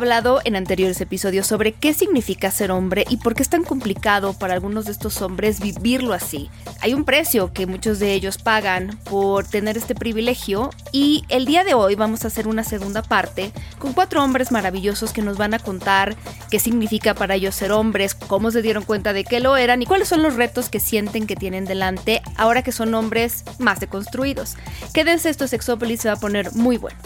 [0.00, 4.32] Hablado en anteriores episodios sobre qué significa ser hombre y por qué es tan complicado
[4.32, 6.48] para algunos de estos hombres vivirlo así.
[6.80, 11.64] Hay un precio que muchos de ellos pagan por tener este privilegio y el día
[11.64, 15.52] de hoy vamos a hacer una segunda parte con cuatro hombres maravillosos que nos van
[15.52, 16.16] a contar
[16.50, 19.86] qué significa para ellos ser hombres, cómo se dieron cuenta de que lo eran y
[19.86, 24.56] cuáles son los retos que sienten que tienen delante ahora que son hombres más deconstruidos.
[24.94, 26.98] Quédense, esto Sexópolis se va a poner muy bueno.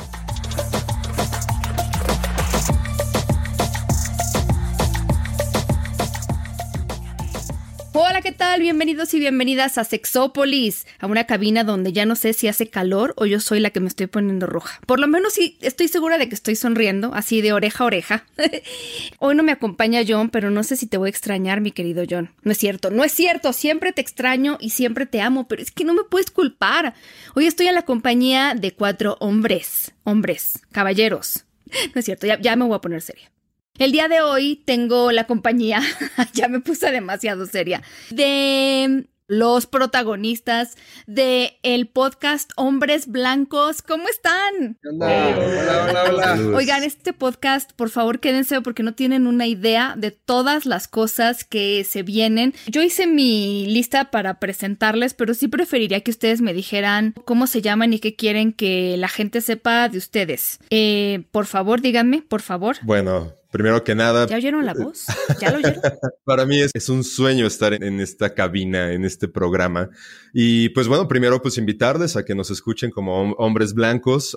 [8.25, 8.63] ¿Qué tal?
[8.63, 13.13] Bienvenidos y bienvenidas a Sexópolis, a una cabina donde ya no sé si hace calor
[13.19, 14.81] o yo soy la que me estoy poniendo roja.
[14.87, 18.27] Por lo menos sí estoy segura de que estoy sonriendo, así de oreja a oreja.
[19.19, 22.03] Hoy no me acompaña John, pero no sé si te voy a extrañar, mi querido
[22.09, 22.31] John.
[22.45, 25.71] No es cierto, no es cierto, siempre te extraño y siempre te amo, pero es
[25.71, 26.95] que no me puedes culpar.
[27.35, 31.45] Hoy estoy en la compañía de cuatro hombres, hombres, caballeros.
[31.95, 33.31] No es cierto, ya, ya me voy a poner seria.
[33.77, 35.83] El día de hoy tengo la compañía,
[36.33, 40.77] ya me puse demasiado seria, de los protagonistas
[41.09, 43.83] de el podcast Hombres Blancos.
[43.83, 44.79] ¿Cómo están?
[44.85, 50.13] Hola, hola, hola, Oigan, este podcast, por favor, quédense porque no tienen una idea de
[50.13, 52.55] todas las cosas que se vienen.
[52.69, 57.61] Yo hice mi lista para presentarles, pero sí preferiría que ustedes me dijeran cómo se
[57.61, 60.61] llaman y qué quieren que la gente sepa de ustedes.
[60.71, 62.77] Eh, por favor, díganme, por favor.
[62.83, 64.27] Bueno, Primero que nada.
[64.27, 65.07] ¿Ya oyeron la voz?
[65.41, 65.81] ¿Ya lo oyeron?
[66.25, 69.91] Para mí es, un sueño estar en, esta cabina, en este programa.
[70.33, 74.37] Y pues bueno, primero pues invitarles a que nos escuchen como hombres blancos,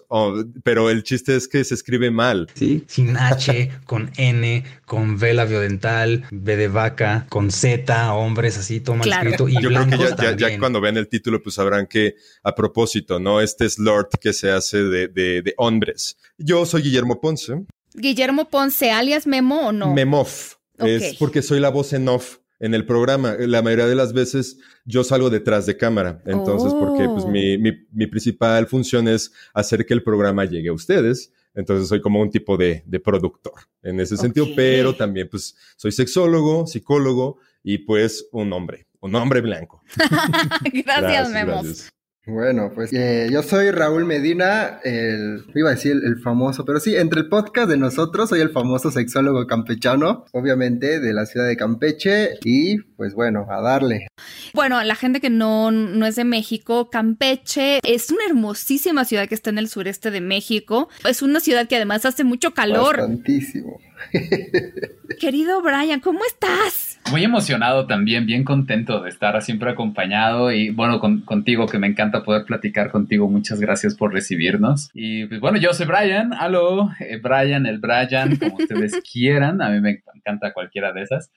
[0.63, 2.47] pero el chiste es que se escribe mal.
[2.53, 8.81] Sí, sin H, con N, con V labiodental, B de vaca, con Z, hombres así,
[8.81, 9.49] toma escrito.
[9.49, 12.13] Y Yo creo que ya, ya, cuando vean el título pues sabrán que
[12.43, 13.41] a propósito, ¿no?
[13.41, 16.17] Este es Lord que se hace de, de, de hombres.
[16.37, 17.65] Yo soy Guillermo Ponce.
[17.93, 19.93] Guillermo Ponce, alias Memo o no?
[19.93, 20.55] Memoff.
[20.77, 23.35] Es porque soy la voz en off en el programa.
[23.39, 26.21] La mayoría de las veces yo salgo detrás de cámara.
[26.25, 27.29] Entonces, porque pues, oh.
[27.29, 31.33] mi, mi, principal función es hacer que el programa llegue a ustedes.
[31.53, 35.91] Entonces soy como un tipo de, de productor en ese sentido, pero también pues soy
[35.91, 39.81] sexólogo, psicólogo y pues un hombre, un hombre blanco.
[40.71, 41.63] gracias, Memo.
[42.27, 46.93] Bueno, pues eh, yo soy Raúl Medina, el, iba a decir el, famoso, pero sí,
[46.93, 51.55] entre el podcast de nosotros soy el famoso sexólogo campechano, obviamente de la ciudad de
[51.55, 54.07] Campeche y pues bueno, a darle.
[54.53, 59.35] Bueno, la gente que no, no es de México, Campeche es una hermosísima ciudad que
[59.35, 62.97] está en el sureste de México, es una ciudad que además hace mucho calor.
[62.97, 63.79] Bastantísimo.
[65.19, 66.86] Querido Brian, ¿cómo estás?
[67.09, 72.23] Muy emocionado también, bien contento de estar siempre acompañado y bueno, contigo que me encanta
[72.23, 73.29] poder platicar contigo.
[73.29, 74.89] Muchas gracias por recibirnos.
[74.93, 79.69] Y pues bueno, yo soy Brian, aló, eh, Brian, el Brian, como ustedes quieran, a
[79.69, 81.31] mí me encanta cualquiera de esas.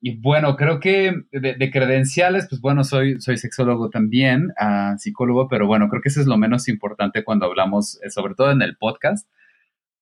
[0.00, 5.68] y bueno, creo que de, credenciales, pues bueno, soy, soy sexólogo también, uh, psicólogo, pero
[5.68, 8.76] bueno, creo que eso es lo menos importante cuando hablamos, eh, sobre todo en el
[8.76, 9.28] podcast,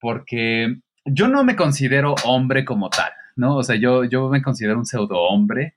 [0.00, 3.56] porque yo no me considero hombre como tal, ¿no?
[3.56, 5.76] O sea, yo, yo me considero un pseudo hombre,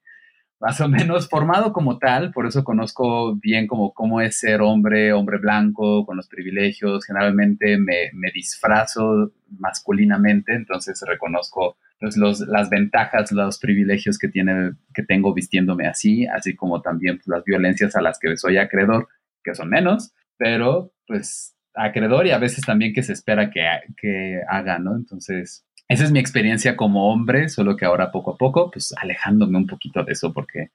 [0.59, 5.13] más o menos formado como tal, por eso conozco bien como cómo es ser hombre,
[5.13, 12.69] hombre blanco, con los privilegios, generalmente me, me disfrazo masculinamente, entonces reconozco pues, los, las
[12.69, 17.95] ventajas, los privilegios que, tiene, que tengo vistiéndome así, así como también pues, las violencias
[17.95, 19.07] a las que soy acreedor,
[19.43, 23.65] que son menos, pero pues acreedor y a veces también que se espera que,
[23.97, 24.95] que haga, ¿no?
[24.95, 29.57] Entonces, esa es mi experiencia como hombre, solo que ahora poco a poco, pues alejándome
[29.57, 30.71] un poquito de eso porque,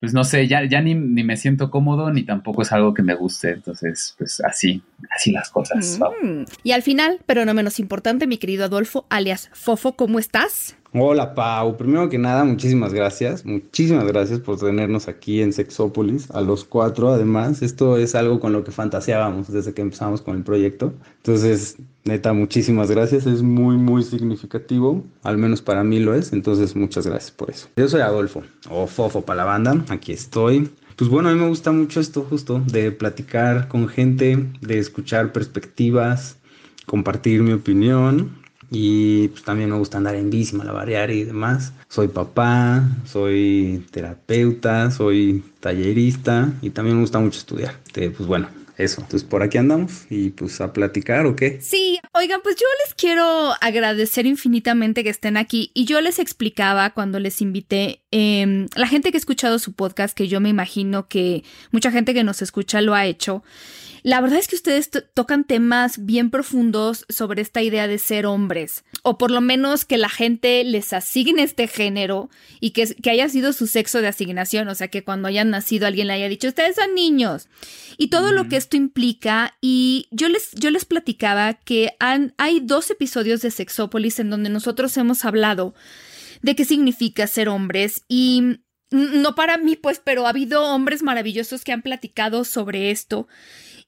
[0.00, 3.02] pues no sé, ya, ya ni, ni me siento cómodo ni tampoco es algo que
[3.02, 3.50] me guste.
[3.50, 4.82] Entonces, pues así,
[5.14, 6.00] así las cosas.
[6.22, 6.44] Mm.
[6.64, 10.76] Y al final, pero no menos importante, mi querido Adolfo, alias Fofo, ¿cómo estás?
[10.92, 16.40] Hola Pau, primero que nada muchísimas gracias, muchísimas gracias por tenernos aquí en Sexópolis, a
[16.40, 20.42] los cuatro además, esto es algo con lo que fantaseábamos desde que empezamos con el
[20.42, 26.32] proyecto, entonces neta muchísimas gracias, es muy muy significativo, al menos para mí lo es,
[26.32, 27.68] entonces muchas gracias por eso.
[27.76, 31.46] Yo soy Adolfo, o Fofo para la banda, aquí estoy, pues bueno, a mí me
[31.46, 36.36] gusta mucho esto justo, de platicar con gente, de escuchar perspectivas,
[36.84, 38.39] compartir mi opinión
[38.70, 41.72] y pues también me gusta andar en bici, malabarear y demás.
[41.88, 47.74] Soy papá, soy terapeuta, soy tallerista y también me gusta mucho estudiar.
[47.86, 48.48] Este, pues bueno,
[48.80, 49.00] eso.
[49.00, 51.60] Entonces por aquí andamos y pues a platicar o qué.
[51.60, 56.90] Sí, oigan, pues yo les quiero agradecer infinitamente que estén aquí y yo les explicaba
[56.90, 61.08] cuando les invité, eh, la gente que ha escuchado su podcast, que yo me imagino
[61.08, 63.42] que mucha gente que nos escucha lo ha hecho.
[64.02, 68.84] La verdad es que ustedes tocan temas bien profundos sobre esta idea de ser hombres,
[69.02, 72.30] o por lo menos que la gente les asigne este género
[72.60, 75.86] y que, que haya sido su sexo de asignación, o sea, que cuando hayan nacido
[75.86, 77.48] alguien le haya dicho, ustedes son niños,
[77.98, 79.56] y todo lo que esto implica.
[79.60, 84.48] Y yo les, yo les platicaba que han, hay dos episodios de Sexópolis en donde
[84.48, 85.74] nosotros hemos hablado
[86.40, 88.60] de qué significa ser hombres y
[88.90, 93.28] no para mí, pues, pero ha habido hombres maravillosos que han platicado sobre esto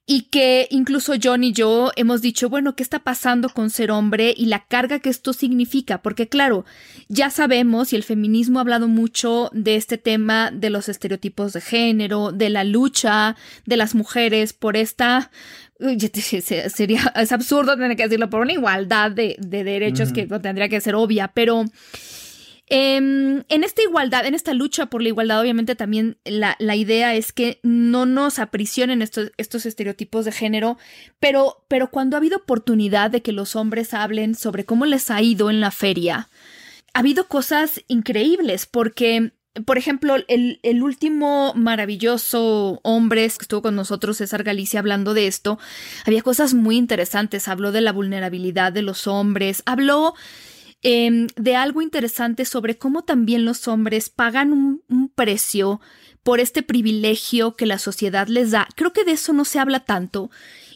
[0.05, 4.35] y que incluso John y yo hemos dicho, bueno, ¿qué está pasando con ser hombre
[4.37, 6.03] y la carga que esto significa?
[6.03, 6.65] Porque claro,
[7.09, 11.61] ya sabemos y el feminismo ha hablado mucho de este tema de los estereotipos de
[11.61, 15.31] género, de la lucha de las mujeres por esta
[16.69, 20.95] sería es absurdo tener que decirlo por una igualdad de, derechos que tendría que ser
[20.95, 21.65] obvia, pero
[22.75, 27.31] Em, en esta igualdad, en esta lucha por la igualdad, obviamente también la, idea es
[27.31, 30.79] que no nos aprisionen estos, estereotipos de género,
[31.21, 35.21] pero, pero cuando ha habido oportunidad de que los hombres hablen sobre cómo les ha
[35.21, 36.31] ido en la feria,
[36.95, 39.33] ha habido cosas increíbles porque
[39.67, 45.27] por ejemplo, el, el, último maravilloso hombre que estuvo con nosotros, César Galicia, hablando de
[45.27, 45.59] esto,
[46.07, 47.49] había cosas muy interesantes.
[47.49, 50.15] Habló de la vulnerabilidad de los hombres, habló
[50.85, 54.83] Em, de algo interesante sobre cómo también los hombres pagan un,
[55.15, 55.81] precio
[56.25, 58.67] por este privilegio que la sociedad les da.
[58.75, 60.31] Creo que de eso no se habla tanto.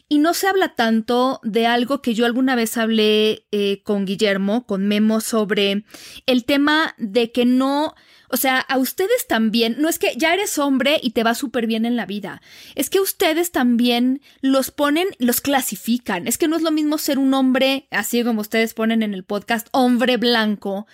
[0.07, 4.65] Y no se habla tanto de algo que yo alguna vez hablé eh, con Guillermo,
[4.65, 5.83] con Memo, sobre
[6.25, 7.93] el tema de que no
[8.29, 11.67] o sea, a ustedes también, no es que ya eres hombre y te va súper
[11.67, 12.41] bien en la vida,
[12.75, 16.27] es que ustedes también los ponen, los clasifican.
[16.27, 19.23] Es que no es lo mismo ser un hombre, así como ustedes ponen en el
[19.23, 20.87] podcast, hombre blanco,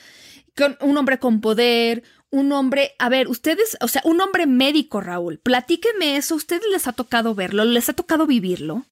[0.82, 5.40] un hombre con poder, un hombre, a ver, ustedes, o sea, un hombre médico, Raúl,
[5.40, 8.86] platíqueme eso, ustedes les ha tocado verlo, les ha tocado vivirlo.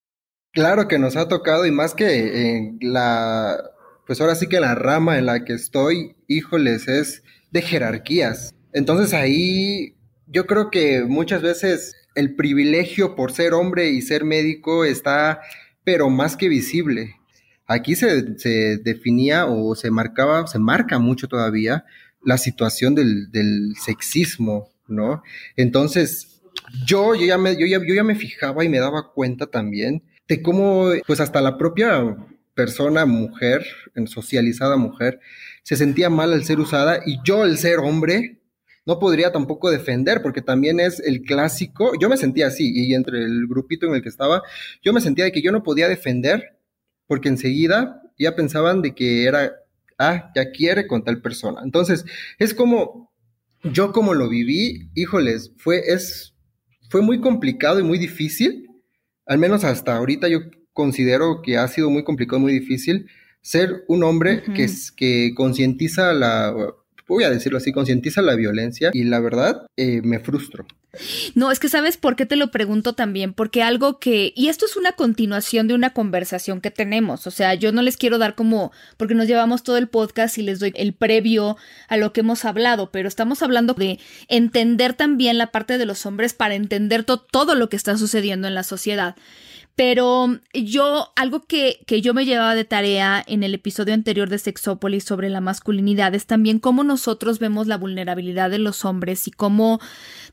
[0.54, 3.58] Claro que nos ha tocado y más que en la,
[4.06, 8.54] pues ahora sí que la rama en la que estoy, híjoles, es de jerarquías.
[8.74, 9.96] Entonces ahí
[10.28, 15.42] yo creo que muchas veces el privilegio por ser hombre y ser médico está,
[15.84, 17.16] pero más que visible.
[17.68, 21.86] Aquí se, definía o se marcaba, se marca mucho todavía
[22.24, 25.24] la situación del, sexismo, ¿no?
[25.56, 26.42] Entonces,
[26.86, 30.04] yo, yo, ya me, yo, ya, yo ya me fijaba y me daba cuenta también
[30.28, 32.18] de cómo, pues hasta la propia
[32.54, 33.66] persona, mujer,
[34.06, 35.20] socializada mujer,
[35.64, 38.42] se sentía mal al ser usada y yo el ser hombre
[38.86, 43.24] no podría tampoco defender porque también es el clásico, yo me sentía así y entre
[43.24, 44.42] el grupito en el que estaba,
[44.82, 46.58] yo me sentía de que yo no podía defender
[47.08, 49.52] porque enseguida ya pensaban de que era,
[49.98, 51.62] ah, ya quiere con tal persona.
[51.64, 52.06] Entonces,
[52.40, 53.12] es como,
[53.64, 56.36] yo como lo viví, híjoles, fue, es,
[56.90, 58.70] fue muy complicado y muy difícil,
[59.26, 60.42] al menos hasta ahorita yo
[60.74, 63.08] considero que ha sido muy complicado, muy difícil,
[63.42, 66.54] ser un hombre que, que concientiza la,
[67.12, 70.66] voy a decirlo así, concientiza la violencia y la verdad eh, me frustro.
[71.36, 74.66] No, es que sabes por qué te lo pregunto también, porque algo que, y esto
[74.66, 78.36] es una continuación de una conversación que tenemos, o sea, yo no les quiero dar
[78.36, 81.56] como, porque nos llevamos todo el podcast y les doy el previo
[81.88, 86.06] a lo que hemos hablado, pero estamos hablando de entender también la parte de los
[86.06, 89.16] hombres para entender todo lo que está sucediendo en la sociedad.
[89.84, 94.38] Pero yo, algo que, que, yo me llevaba de tarea en el episodio anterior de
[94.38, 99.32] Sexópolis sobre la masculinidad es también cómo nosotros vemos la vulnerabilidad de los hombres y
[99.32, 99.80] cómo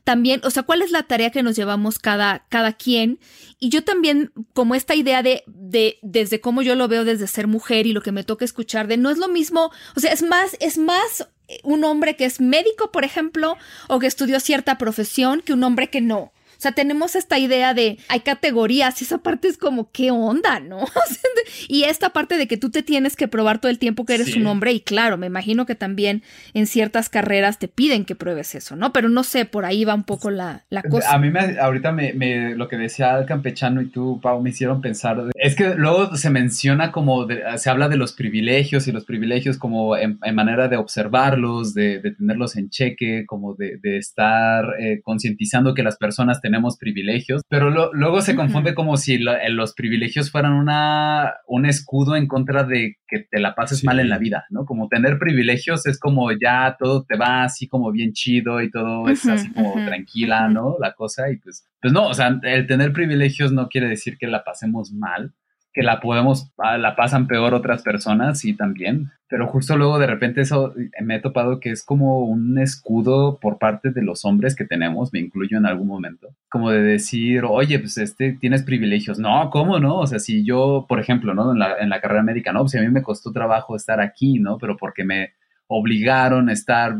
[0.03, 3.17] también, o sea, cuál es la tarea que nos llevamos cada, cada quien.
[3.57, 7.47] Y yo también, como esta idea de, de, desde cómo yo lo veo desde ser
[7.47, 10.21] mujer y lo que me toca escuchar, de no es lo mismo, o sea, es
[10.21, 11.27] más, es más
[11.63, 15.89] un hombre que es médico, por ejemplo, o que estudió cierta profesión que un hombre
[15.89, 16.33] que no.
[16.59, 20.59] O sea, tenemos esta idea de hay categorías y esa parte es como, ¿qué onda,
[20.59, 20.79] no?
[21.69, 24.35] y esta parte de que tú te tienes que probar todo el tiempo que eres
[24.35, 26.21] un hombre y claro, me imagino que también
[26.53, 28.91] en ciertas carreras te piden que pruebes eso, ¿no?
[28.91, 31.13] Pero no sé, por ahí va un poco la, cosa.
[31.13, 34.81] A mí me, ahorita me, lo que decía el campechano y tú, Pau, me hicieron
[34.81, 37.25] pensar, es que luego se menciona como,
[37.55, 42.57] se habla de los privilegios y los privilegios como en, manera de observarlos, de, tenerlos
[42.57, 48.35] en cheque, como de, estar eh, concientizando que las personas tenemos privilegios, pero luego se
[48.35, 53.39] confunde como si eh, los privilegios fueran una, un escudo en contra de que te
[53.39, 54.65] la pases mal en la vida, ¿no?
[54.65, 59.07] Como tener privilegios es como ya todo te va así como bien chido y todo
[59.09, 60.75] es así como tranquila, ¿no?
[60.79, 64.25] La cosa y pues, pues no, o sea, el tener privilegios no quiere decir que
[64.25, 65.31] la pasemos mal,
[65.73, 70.07] que la podemos, ah, la pasan peor otras personas y también, pero justo luego de
[70.07, 74.55] repente eso me he topado que es como un escudo por parte de los hombres
[74.55, 79.19] que tenemos, me incluyo en algún momento, como de decir, oye, pues este, tienes privilegios,
[79.19, 79.99] no, ¿cómo no?
[79.99, 81.51] O sea, si yo, por ejemplo, ¿no?
[81.51, 84.39] En la, en la carrera médica, no, pues a mí me costó trabajo estar aquí,
[84.39, 84.57] ¿no?
[84.57, 85.33] Pero porque me
[85.67, 86.95] obligaron a estar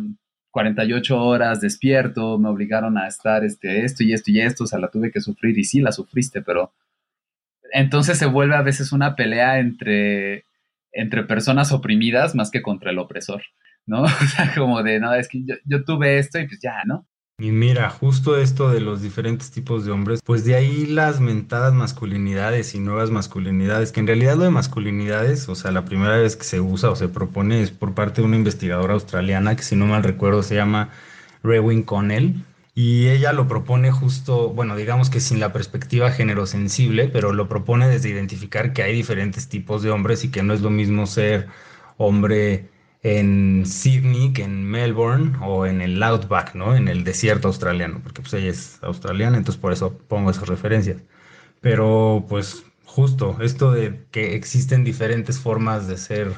[0.51, 4.79] 48 horas despierto, me obligaron a estar este, esto y esto y esto, o sea,
[4.79, 6.71] la tuve que sufrir y sí, la sufriste, pero
[7.71, 10.43] entonces se vuelve a veces una pelea entre,
[10.91, 13.43] entre personas oprimidas más que contra el opresor,
[13.85, 14.03] ¿no?
[14.03, 17.05] O sea, como de, no, es que yo, tuve esto y pues ya, ¿no?
[17.41, 21.73] Y mira, justo esto de los diferentes tipos de hombres, pues de ahí las mentadas
[21.73, 26.35] masculinidades y nuevas masculinidades, que en realidad lo de masculinidades, o sea, la primera vez
[26.35, 29.77] que se usa o se propone es por parte de una investigadora australiana que si
[29.77, 30.89] no mal recuerdo se llama
[31.41, 32.43] Rewin Connell,
[32.81, 37.49] y ella lo propone justo, bueno, digamos que sin la perspectiva género sensible, pero lo
[37.49, 41.05] propone desde identificar que hay diferentes tipos de hombres y que no es lo mismo
[41.05, 41.49] ser
[41.97, 42.69] hombre
[43.03, 46.73] en Sydney que en Melbourne o en el Outback, ¿no?
[46.73, 51.03] En el desierto australiano, porque pues ella es australiana, entonces por eso pongo esas referencias.
[51.59, 56.31] Pero pues justo esto de que existen diferentes formas de ser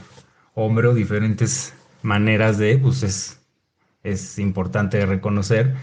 [0.55, 3.39] hombre o diferentes maneras de, pues es,
[4.03, 5.75] es importante reconocer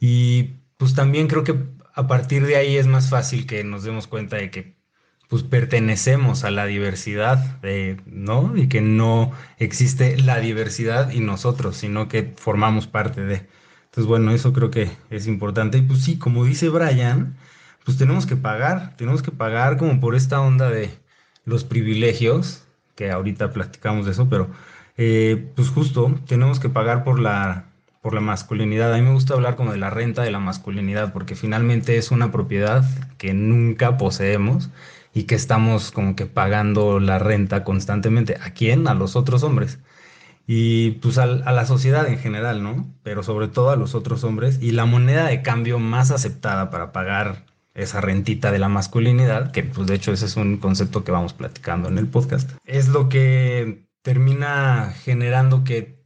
[0.00, 1.56] y pues también creo que
[1.94, 4.78] a partir de ahí es más fácil que nos demos cuenta de que
[5.28, 7.60] pues pertenecemos a la diversidad,
[8.06, 8.56] ¿no?
[8.56, 13.46] Y que no existe la diversidad y nosotros, sino que formamos parte de.
[13.84, 15.78] Entonces, bueno, eso creo que es importante.
[15.78, 17.36] Y pues sí, como dice Brian,
[17.84, 20.90] pues tenemos que pagar, tenemos que pagar como por esta onda de
[21.44, 22.64] los privilegios,
[22.96, 24.50] que ahorita platicamos de eso, pero
[24.96, 27.67] eh, pues justo tenemos que pagar por la
[28.00, 28.92] por la masculinidad.
[28.92, 32.10] A mí me gusta hablar como de la renta de la masculinidad, porque finalmente es
[32.10, 32.84] una propiedad
[33.18, 34.70] que nunca poseemos
[35.14, 38.36] y que estamos como que pagando la renta constantemente.
[38.40, 38.88] ¿A quién?
[38.88, 39.78] A los otros hombres.
[40.46, 42.86] Y pues a, la sociedad en general, ¿no?
[43.02, 44.58] Pero sobre todo a los otros hombres.
[44.62, 49.62] Y la moneda de cambio más aceptada para pagar esa rentita de la masculinidad, que
[49.62, 53.08] pues de hecho ese es un concepto que vamos platicando en el podcast, es lo
[53.08, 56.04] que termina generando que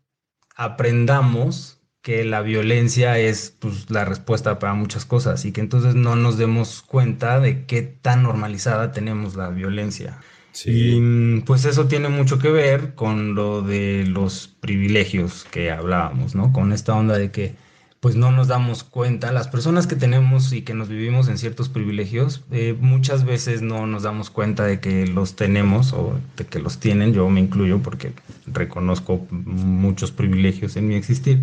[0.54, 6.16] aprendamos que la violencia es pues, la respuesta para muchas cosas y que entonces no
[6.16, 10.18] nos demos cuenta de qué tan normalizada tenemos la violencia.
[10.66, 16.52] Y pues eso tiene mucho que ver con lo de los privilegios que hablábamos, ¿no?
[16.52, 17.54] Con esta onda de que
[18.00, 21.68] pues no nos damos cuenta, las personas que tenemos y que nos vivimos en ciertos
[21.68, 26.58] privilegios, eh, muchas veces no nos damos cuenta de que los tenemos o de que
[26.58, 28.12] los tienen, yo me incluyo porque
[28.46, 31.42] reconozco muchos privilegios en mi existir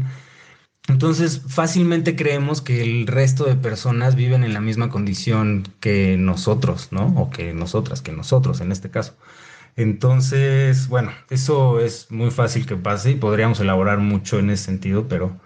[0.89, 6.89] entonces, fácilmente creemos que el resto de personas viven en la misma condición que nosotros,
[6.91, 7.13] ¿no?
[7.15, 9.15] O que nosotras, que nosotros en este caso.
[9.75, 15.07] Entonces, bueno, eso es muy fácil que pase y podríamos elaborar mucho en ese sentido,
[15.07, 15.39] pero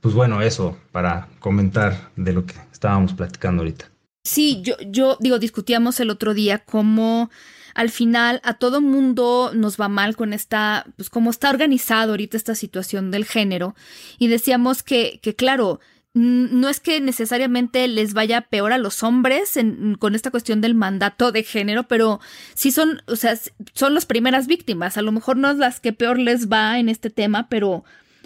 [0.00, 3.90] pues bueno, eso para comentar de lo que estábamos platicando ahorita.
[4.24, 7.30] Sí, yo, yo digo, discutíamos el otro día cómo
[7.74, 12.36] al final a todo mundo nos va mal con esta, pues como está organizado ahorita
[12.36, 13.74] esta situación del género.
[14.18, 15.80] Y decíamos que, que claro,
[16.18, 19.58] no es que necesariamente les vaya peor a los hombres
[19.98, 22.20] con esta cuestión del mandato de género, pero
[22.54, 23.38] sí son, o sea,
[23.74, 24.96] son las primeras víctimas.
[24.96, 27.84] A lo mejor no es las que peor les va en este tema, pero,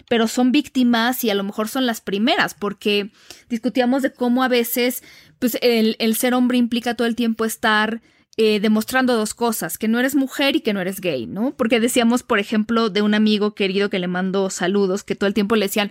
[0.09, 3.11] pero son víctimas y a lo mejor son las primeras, porque
[3.51, 5.03] discutíamos de cómo a veces,
[5.39, 8.01] pues el, el ser hombre implica todo el tiempo estar
[8.37, 11.55] eh, demostrando dos cosas, que no eres mujer y que no eres gay, ¿no?
[11.55, 15.35] Porque decíamos, por ejemplo, de un amigo querido que le mandó saludos, que todo el
[15.35, 15.91] tiempo le decían,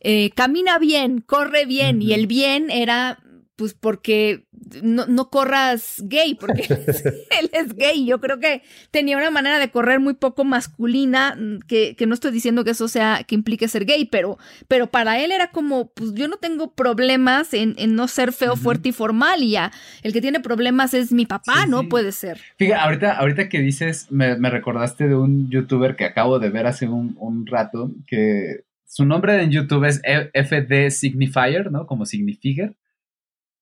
[0.00, 3.18] eh, camina bien, corre bien, y el bien era
[3.56, 4.46] pues porque
[4.82, 6.62] no, no corras gay, porque
[7.40, 8.06] él es gay.
[8.06, 12.14] Yo creo que tenía una manera de correr muy poco masculina, mm, que, que, no
[12.14, 15.90] estoy diciendo que eso sea, que implique ser gay, pero, pero para él era como,
[15.92, 19.72] pues yo no tengo problemas en, en no ser feo, fuerte y formal, y ya,
[20.02, 21.88] el que tiene problemas es mi papá, ¿no?
[21.88, 22.38] Puede ser.
[22.58, 26.66] Fíjate, ahorita, ahorita que dices, me, me, recordaste de un youtuber que acabo de ver
[26.66, 30.00] hace un, un rato, que su nombre en YouTube es
[30.34, 31.86] FD Signifier, ¿no?
[31.86, 32.74] Como Signifier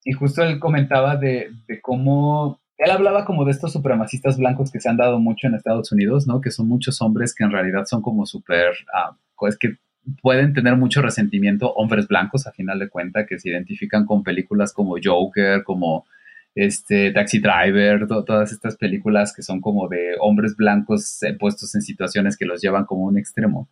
[0.05, 4.81] y justo él comentaba de, de, cómo, él hablaba como de estos supremacistas blancos que
[4.81, 6.41] se han dado mucho en Estados Unidos, ¿no?
[6.41, 9.77] Que son muchos hombres que en realidad son como súper, uh, pues que
[10.23, 14.73] pueden tener mucho resentimiento, hombres blancos a final de cuenta, que se identifican con películas
[14.73, 16.05] como Joker, como
[16.55, 22.37] este Taxi Driver, todas estas películas que son como de hombres blancos puestos en situaciones
[22.37, 23.69] que los llevan como un extremo.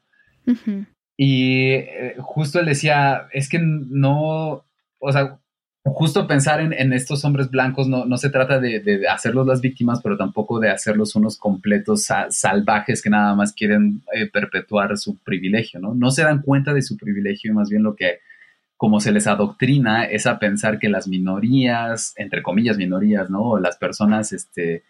[1.16, 4.64] Y eh, justo él decía, es que no,
[4.98, 5.38] o sea,
[5.84, 10.16] justo pensar en, estos hombres blancos no, no se trata de, hacerlos las víctimas, pero
[10.16, 15.94] tampoco de hacerlos unos completos salvajes que nada más quieren eh, perpetuar su privilegio, ¿no?
[15.94, 18.20] No se dan cuenta de su privilegio y más bien lo que,
[18.76, 23.58] como se les adoctrina, es a pensar que las minorías, entre comillas minorías, ¿no?
[23.58, 24.84] Las personas, este,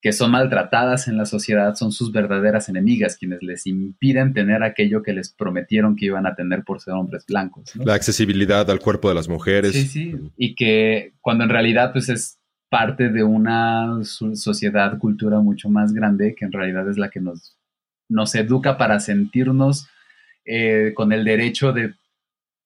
[0.00, 5.02] que son maltratadas en la sociedad son sus verdaderas enemigas, quienes les impiden tener aquello
[5.02, 7.76] que les prometieron que iban a tener por ser hombres blancos.
[7.76, 9.72] La accesibilidad al cuerpo de las mujeres.
[9.72, 12.38] Sí, sí, y que cuando en realidad pues es
[12.70, 17.58] parte de una sociedad, cultura mucho más grande, que en realidad es la que nos,
[18.08, 19.88] nos educa para sentirnos
[20.46, 21.94] eh, con el derecho de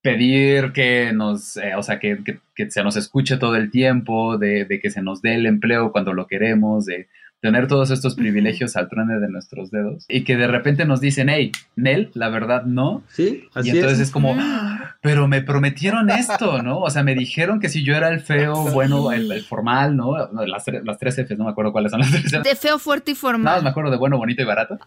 [0.03, 2.19] pedir que nos, eh, o sea, que,
[2.55, 5.91] que, se nos escuche todo el tiempo, de, de, que se nos dé el empleo
[5.91, 7.09] cuando lo queremos, de
[7.45, 11.29] tener todos estos privilegios al truene de nuestros dedos y que de repente nos dicen,
[11.29, 13.03] hey, Nel, la verdad no.
[13.09, 16.79] Sí, así Y entonces es, como, ah, pero me prometieron esto, ¿no?
[16.79, 20.17] O sea, me dijeron que si yo era el feo, bueno, el, formal, ¿no?
[20.47, 23.15] Las, las, tres Fs, no me acuerdo cuáles son las tres De feo, fuerte y
[23.15, 23.57] formal.
[23.57, 24.79] No, me acuerdo de bueno, bonito y barato.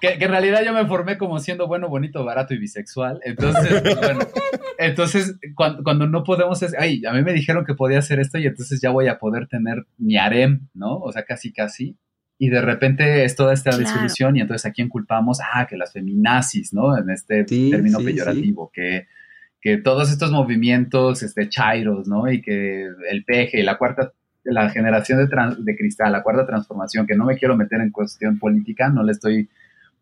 [0.00, 3.20] Que, en realidad yo me formé como siendo bueno, bonito, barato y bisexual.
[3.24, 4.20] Entonces, bueno,
[4.78, 8.80] entonces cuando, no podemos, ay, a mí me dijeron que podía hacer esto y entonces
[8.80, 10.98] ya voy a poder tener mi harem, ¿no?
[10.98, 11.96] O sea, casi, casi.
[12.38, 15.92] Y de repente es toda esta disolución y entonces a quién culpamos, ah, que las
[15.92, 16.98] feminazis, ¿no?
[16.98, 19.06] En este término peyorativo, que
[19.64, 22.30] que todos estos movimientos este, chairos, ¿no?
[22.30, 24.12] Y que el peje, la cuarta,
[24.44, 28.38] la generación de, de cristal, la cuarta transformación, que no me quiero meter en cuestión
[28.38, 29.48] política, no le estoy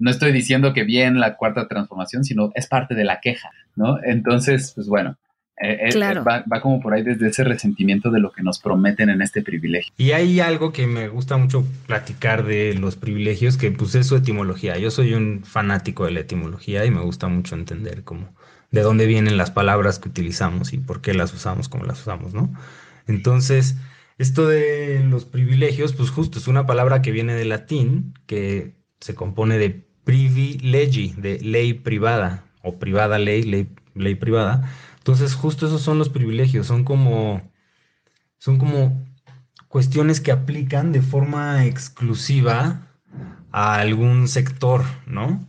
[0.02, 4.02] no estoy diciendo que bien la cuarta transformación, sino es parte de la queja, ¿no?
[4.02, 5.16] Entonces, pues bueno,
[5.62, 9.23] eh, eh, va, como por ahí desde ese resentimiento de lo que nos prometen en
[9.23, 9.93] este privilegio.
[9.97, 14.17] Y hay algo que me gusta mucho platicar de los privilegios, que pues es su
[14.17, 14.76] etimología.
[14.76, 18.34] Yo soy un fanático de la etimología y me gusta mucho entender cómo,
[18.73, 22.34] de dónde vienen las palabras que utilizamos y por qué las usamos como las usamos,
[22.34, 22.52] ¿no?
[23.06, 23.76] Entonces,
[24.19, 29.15] esto de los privilegios, pues justo es una palabra que viene del latín, que se
[29.15, 34.71] compone de privilegi, de ley privada, o privada ley, ley, ley privada.
[34.99, 37.43] Entonces, justo esos son los privilegios, son como,
[38.38, 39.04] son como
[39.69, 42.88] cuestiones que aplican de forma exclusiva
[43.50, 45.45] a algún sector, ¿no?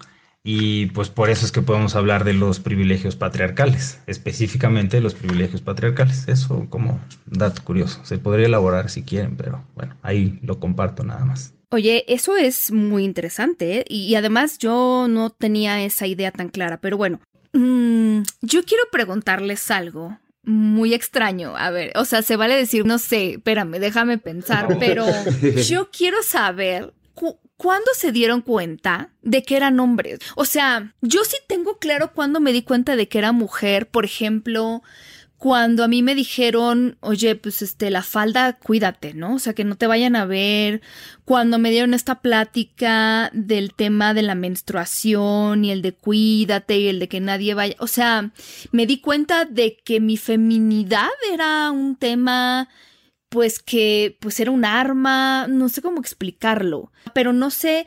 [0.45, 5.61] Y pues por eso es que podemos hablar de los privilegios patriarcales, específicamente los privilegios
[5.61, 6.27] patriarcales.
[6.27, 8.01] Eso como dato curioso.
[8.03, 11.52] Se podría elaborar si quieren, pero bueno, ahí lo comparto nada más.
[11.73, 13.85] Oye, eso es muy interesante ¿eh?
[13.89, 17.19] y además yo no tenía esa idea tan clara, pero bueno,
[17.53, 21.57] mm, yo quiero preguntarles algo muy extraño.
[21.57, 25.07] A ver, o sea, se vale decir, no sé, espérame, déjame pensar, pero
[25.67, 26.93] yo quiero saber
[27.57, 30.19] ¿cuándo se dieron cuenta de que eran hombres?
[30.35, 34.05] O sea, yo sí tengo claro cuándo me di cuenta de que era mujer, por
[34.05, 34.83] ejemplo,
[35.43, 39.35] cuando a mí me dijeron, oye, pues este, la falda, cuídate, ¿no?
[39.35, 40.81] O sea, que no te vayan a ver.
[41.25, 46.87] Cuando me dieron esta plática del tema de la menstruación y el de cuídate y
[46.87, 47.75] el de que nadie vaya.
[47.79, 48.31] O sea,
[48.71, 52.69] me di cuenta de que mi feminidad era un tema,
[53.27, 57.85] pues que, pues era un arma, no sé cómo explicarlo, pero no sé,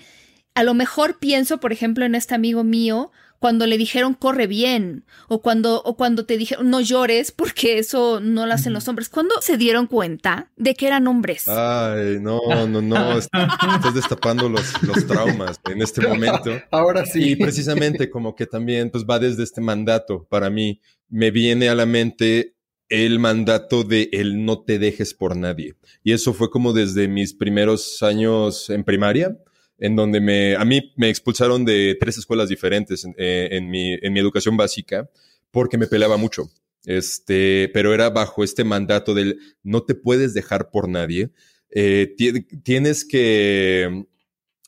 [0.54, 5.04] a lo mejor pienso, por ejemplo, en este amigo mío, cuando le dijeron corre bien
[5.28, 9.08] o cuando o cuando te dijeron no llores porque eso no lo hacen los hombres.
[9.08, 11.48] ¿Cuándo se dieron cuenta de que eran hombres?
[11.48, 16.50] Ay, no, no, no, estás destapando los, los traumas en este momento.
[16.70, 17.30] Ahora sí.
[17.30, 21.74] Y precisamente como que también pues va desde este mandato para mí me viene a
[21.74, 22.56] la mente
[22.88, 25.74] el mandato de el no te dejes por nadie.
[26.04, 29.36] Y eso fue como desde mis primeros años en primaria
[29.78, 34.12] en donde me, a mí me expulsaron de tres escuelas diferentes en, eh, mi, en
[34.12, 35.10] mi educación básica
[35.50, 36.50] porque me peleaba mucho.
[36.86, 41.30] este, pero era bajo este mandato del no te puedes dejar por nadie,
[41.70, 42.14] eh,
[42.62, 44.06] tienes que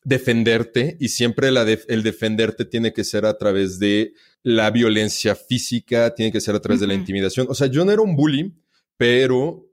[0.05, 6.33] defenderte y siempre el defenderte tiene que ser a través de la violencia física, tiene
[6.33, 7.47] que ser a través de la intimidación.
[7.51, 8.55] O sea, yo no era un bully,
[8.97, 9.68] pero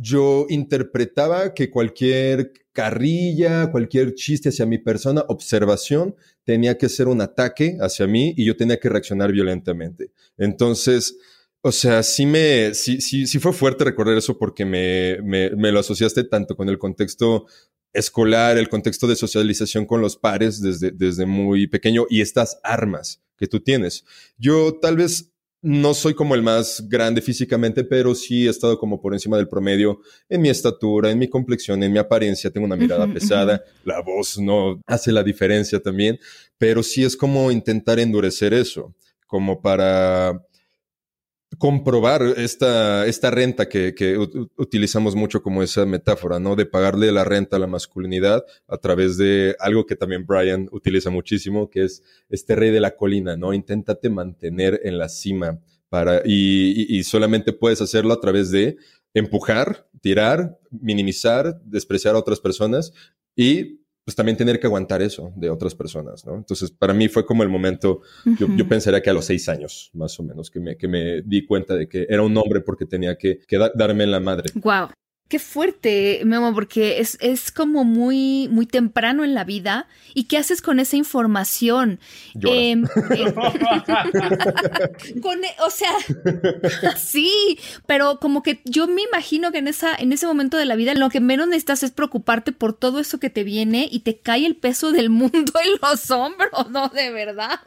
[0.00, 7.20] yo interpretaba que cualquier carrilla, cualquier chiste hacia mi persona, observación, tenía que ser un
[7.20, 10.12] ataque hacia mí y yo tenía que reaccionar violentamente.
[10.36, 11.18] Entonces,
[11.62, 15.72] o sea, sí me, sí, sí, sí fue fuerte recordar eso porque me, me, me,
[15.72, 17.46] lo asociaste tanto con el contexto
[17.92, 23.20] escolar, el contexto de socialización con los pares desde, desde muy pequeño y estas armas
[23.36, 24.04] que tú tienes.
[24.36, 29.00] Yo tal vez no soy como el más grande físicamente, pero sí he estado como
[29.00, 32.50] por encima del promedio en mi estatura, en mi complexión, en mi apariencia.
[32.50, 36.18] Tengo una mirada pesada, la voz no hace la diferencia también,
[36.58, 38.94] pero sí es como intentar endurecer eso,
[39.26, 40.40] como para
[41.56, 44.18] comprobar esta, esta renta que, que
[44.56, 46.56] utilizamos mucho como esa metáfora, ¿no?
[46.56, 51.10] De pagarle la renta a la masculinidad a través de algo que también Brian utiliza
[51.10, 53.54] muchísimo, que es este rey de la colina, ¿no?
[53.54, 58.76] Inténtate mantener en la cima para, y, y solamente puedes hacerlo a través de
[59.14, 62.92] empujar, tirar, minimizar, despreciar a otras personas
[63.34, 66.34] y pues también tener que aguantar eso de otras personas, ¿no?
[66.34, 68.00] Entonces, para mí fue como el momento,
[68.38, 71.44] yo, pensaría que a los seis años, más o menos, que me, que me di
[71.44, 74.50] cuenta de que era un hombre porque tenía que, que darme en la madre.
[74.54, 74.88] Wow.
[75.28, 79.86] Qué fuerte, Memo, porque es, es, como muy, muy temprano en la vida.
[80.14, 82.00] ¿Y qué haces con esa información?
[82.34, 83.34] Em, em,
[85.20, 85.92] con, e, o sea,
[86.96, 90.76] sí, pero como que yo me imagino que en, esa, en ese momento de la
[90.76, 94.16] vida lo que menos necesitas es preocuparte por todo eso que te viene y te
[94.16, 96.88] cae el peso del mundo en los hombros, ¿no?
[96.88, 97.60] De verdad.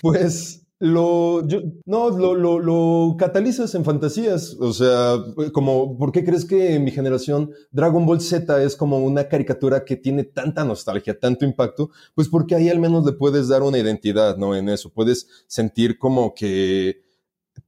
[0.00, 1.42] Pues lo,
[1.86, 4.56] no, lo, lo, lo, catalizas en fantasías.
[4.58, 5.16] O sea,
[5.52, 9.84] como, ¿por qué crees que en mi generación Dragon Ball Z es como una caricatura
[9.84, 11.90] que tiene tanta nostalgia, tanto impacto?
[12.14, 14.54] Pues porque ahí al menos le puedes dar una identidad, ¿no?
[14.54, 14.90] En eso.
[14.90, 17.02] Puedes sentir como que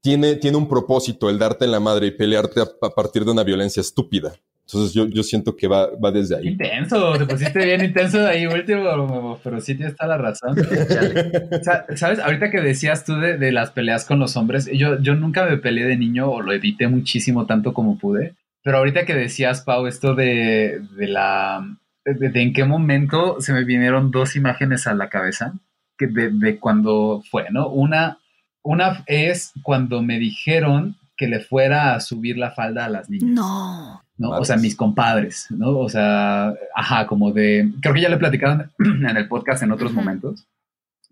[0.00, 3.44] tiene, tiene un propósito el darte en la madre y pelearte a partir de una
[3.44, 4.34] violencia estúpida.
[4.66, 6.48] Entonces yo, yo siento que va, va desde ahí.
[6.48, 10.56] Intenso, te pusiste bien intenso ahí último, pero sí tienes toda la razón.
[11.94, 15.44] Sabes, ahorita que decías tú de, de, las peleas con los hombres, yo, yo nunca
[15.44, 19.60] me peleé de niño o lo evité muchísimo tanto como pude, pero ahorita que decías,
[19.60, 21.64] Pau, esto de, de la...
[22.04, 25.54] De, en qué momento se me vinieron dos imágenes a la cabeza
[25.96, 27.68] que de, de cuando fue, ¿no?
[27.68, 28.18] Una,
[28.62, 33.30] una es cuando me dijeron que le fuera a subir la falda a las niñas.
[33.30, 34.05] No.
[34.18, 34.30] ¿No?
[34.30, 35.78] O sea, mis compadres, ¿no?
[35.78, 39.92] O sea, ajá, como de, creo que ya le platicaron en el podcast en otros
[39.92, 40.46] momentos,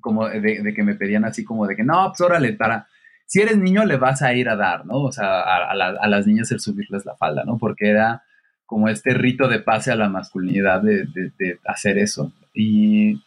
[0.00, 2.86] como de, que me pedían así como de que, no, pues órale, para,
[3.26, 4.96] si eres niño le vas a ir a dar, ¿no?
[4.96, 7.58] O sea, a, las niñas el subirles la falda, ¿no?
[7.58, 8.22] Porque era
[8.66, 12.32] como este rito de pase a la masculinidad de, de hacer eso.
[12.54, 13.20] Y,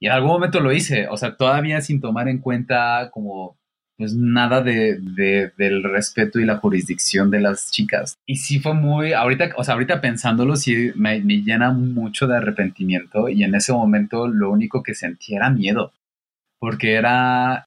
[0.00, 3.59] y en algún momento lo hice, o sea, todavía sin tomar en cuenta como
[4.00, 4.98] pues nada de,
[5.58, 8.16] del respeto y la jurisdicción de las chicas.
[8.24, 13.28] Y sí fue muy, ahorita, o sea, ahorita pensándolo, sí me, llena mucho de arrepentimiento
[13.28, 15.92] y en ese momento lo único que sentí era miedo,
[16.58, 17.66] porque era,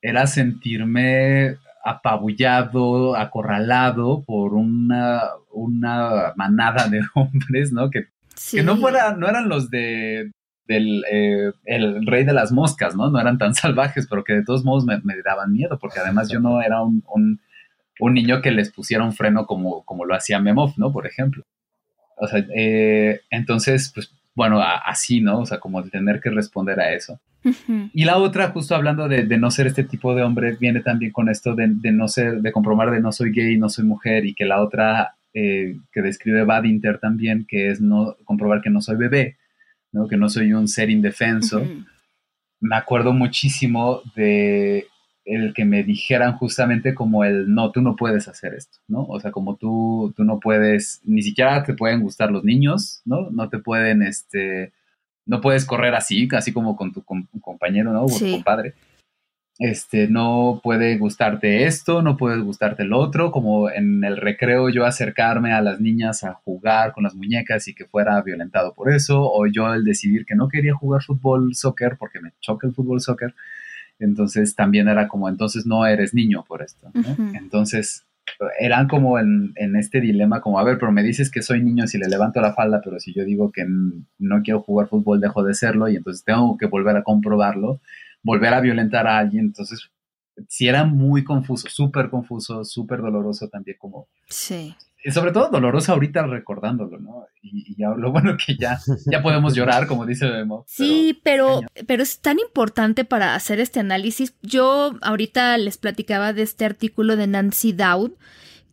[0.00, 7.90] era sentirme apabullado, acorralado por una, una manada de hombres, ¿no?
[7.90, 8.06] Que,
[8.52, 10.30] que no, fuera, no eran los de
[10.66, 13.10] del eh, el rey de las moscas, ¿no?
[13.10, 16.40] No eran tan salvajes, pero que de todos modos me, daban miedo, porque además yo
[16.40, 17.02] no era un,
[17.98, 20.92] un, niño que les pusiera un freno como, como lo hacía Memov, ¿no?
[20.92, 21.44] Por ejemplo.
[22.16, 25.40] O sea, eh, entonces, pues, bueno, así, ¿no?
[25.40, 27.20] O sea, como de tener que responder a eso.
[27.92, 31.28] Y la otra, justo hablando de, no ser este tipo de hombre, viene también con
[31.28, 34.44] esto de, no ser, de comprobar de no soy gay, no soy mujer, y que
[34.44, 39.36] la otra eh, que describe Badinter también, que es no comprobar que no soy bebé,
[40.08, 41.62] que no soy un ser indefenso.
[42.60, 44.86] Me acuerdo muchísimo de
[45.24, 49.04] el que me dijeran justamente como el, no, tú no puedes hacer esto, ¿no?
[49.04, 53.30] O sea, como tú, tú no puedes, ni siquiera te pueden gustar los niños, ¿no?
[53.30, 54.72] No te pueden, este,
[55.24, 58.04] no puedes correr así, casi como con tu compañero, ¿no?
[58.04, 58.74] O tu compadre
[59.58, 64.84] este, no puede gustarte esto, no puede gustarte el otro, como en el recreo yo
[64.84, 69.22] acercarme a las niñas a jugar con las muñecas y que fuera violentado por eso,
[69.22, 73.00] o yo el decidir que no quería jugar fútbol, soccer, porque me choca el fútbol,
[73.00, 73.34] soccer,
[73.98, 76.90] entonces también era como, entonces no eres niño por esto,
[77.34, 78.04] Entonces
[78.58, 81.86] eran como en, en, este dilema, como, a ver, pero me dices que soy niño
[81.86, 85.44] si le levanto la falda, pero si yo digo que no quiero jugar fútbol, dejo
[85.44, 87.80] de serlo y entonces tengo que volver a comprobarlo
[88.22, 89.46] volver a violentar a alguien.
[89.46, 89.90] Entonces,
[90.48, 94.08] sí era muy confuso, súper confuso, súper doloroso también como...
[94.28, 94.74] Sí.
[95.04, 97.26] Y sobre todo doloroso ahorita recordándolo, ¿no?
[97.42, 98.78] Y, ya lo bueno que ya,
[99.10, 100.64] ya podemos llorar, como dice Memo.
[100.68, 104.36] Sí, pero, pero, es tan importante para hacer este análisis.
[104.42, 108.12] Yo ahorita les platicaba de este artículo de Nancy Dowd,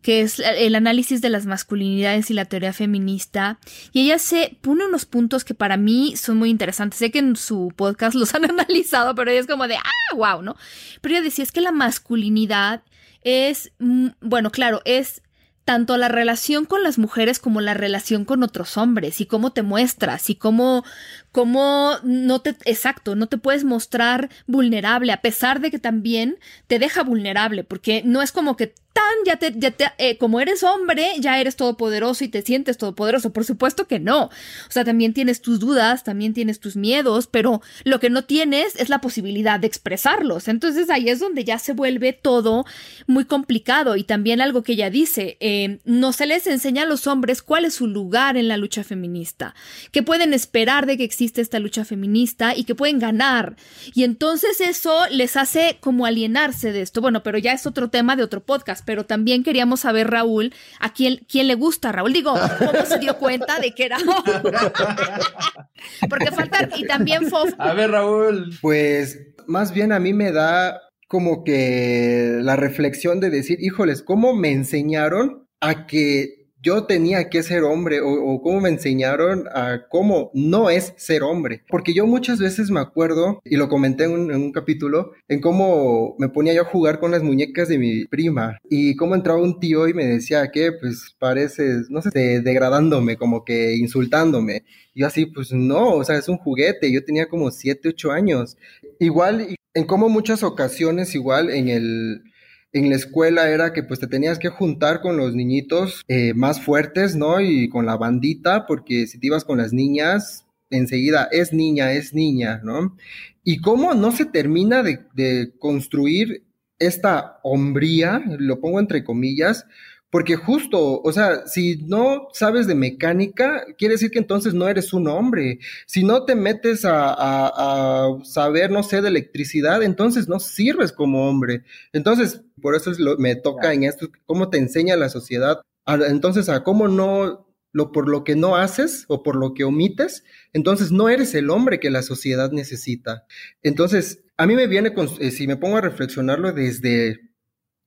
[0.02, 3.58] que es el análisis de las masculinidades y la teoría feminista,
[3.92, 6.98] y ella se pone unos puntos que para mí son muy interesantes.
[6.98, 10.42] Sé que en su podcast los han analizado, pero ella es como de, ah, wow,
[10.42, 10.56] ¿no?
[11.00, 12.82] Pero ella decía, es que la masculinidad
[13.22, 15.22] es, mm, bueno, claro, es
[15.70, 19.62] tanto la relación con las mujeres como la relación con otros hombres y cómo te
[19.62, 20.84] muestras y cómo,
[21.30, 26.80] cómo no te, exacto, no te puedes mostrar vulnerable a pesar de que también te
[26.80, 30.62] deja vulnerable porque no es como que tan, ya te, ya te eh, como eres
[30.62, 33.32] hombre, ya eres todopoderoso y te sientes todopoderoso.
[33.32, 34.24] Por supuesto que no.
[34.24, 34.30] O
[34.70, 38.88] sea, también tienes tus dudas, también tienes tus miedos, pero lo que no tienes es
[38.88, 40.48] la posibilidad de expresarlos.
[40.48, 42.64] Entonces ahí es donde ya se vuelve todo
[43.06, 43.96] muy complicado.
[43.96, 47.64] Y también algo que ella dice, eh, no se les enseña a los hombres cuál
[47.64, 49.54] es su lugar en la lucha feminista,
[49.92, 53.56] que pueden esperar de que existe esta lucha feminista y que pueden ganar.
[53.94, 57.00] Y entonces eso les hace como alienarse de esto.
[57.00, 60.92] Bueno, pero ya es otro tema de otro podcast pero también queríamos saber, Raúl, a
[60.92, 62.12] quién, quién le gusta Raúl.
[62.12, 63.98] Digo, ¿cómo se dio cuenta de que era
[66.08, 67.52] Porque falta, y también Fof.
[67.58, 68.56] A ver, Raúl.
[68.60, 74.34] Pues más bien a mí me da como que la reflexión de decir, híjoles, ¿cómo
[74.34, 80.30] me enseñaron a que yo tenía que ser hombre o, cómo me enseñaron a cómo
[80.34, 81.62] no es ser hombre.
[81.68, 86.28] Porque yo muchas veces me acuerdo, y lo comenté en un, capítulo, en cómo me
[86.28, 89.88] ponía yo a jugar con las muñecas de mi prima y cómo entraba un tío
[89.88, 94.64] y me decía que pues pareces, no sé, degradándome, como que insultándome.
[94.94, 98.12] Y yo así, pues no, o sea, es un juguete, yo tenía como 7, 8
[98.12, 98.56] años.
[98.98, 102.22] Igual, en como muchas ocasiones, igual en el
[102.72, 106.60] en la escuela era que pues te tenías que juntar con los niñitos eh, más
[106.60, 107.40] fuertes, ¿no?
[107.40, 112.14] Y con la bandita, porque si te ibas con las niñas, enseguida es niña, es
[112.14, 112.96] niña, ¿no?
[113.42, 116.44] Y cómo no se termina de, de construir
[116.78, 119.66] esta hombría, lo pongo entre comillas,
[120.10, 124.92] porque justo, o sea, si no sabes de mecánica, quiere decir que entonces no eres
[124.92, 125.60] un hombre.
[125.86, 131.62] Si no te metes a, saber, no sé, de electricidad, entonces no sirves como hombre.
[131.92, 135.62] Entonces, por eso es lo, me toca en esto, cómo te enseña la sociedad.
[135.86, 140.24] entonces, a cómo no, lo por lo que no haces o por lo que omites,
[140.52, 143.26] entonces no eres el hombre que la sociedad necesita.
[143.62, 147.20] Entonces, a mí me viene, con, eh, si me pongo a reflexionarlo desde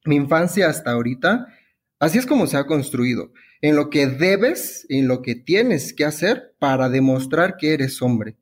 [0.05, 1.47] mi infancia hasta ahorita,
[2.03, 6.03] Así es como se ha construido, en lo que debes, en lo que tienes que
[6.03, 8.35] hacer para demostrar que eres hombre.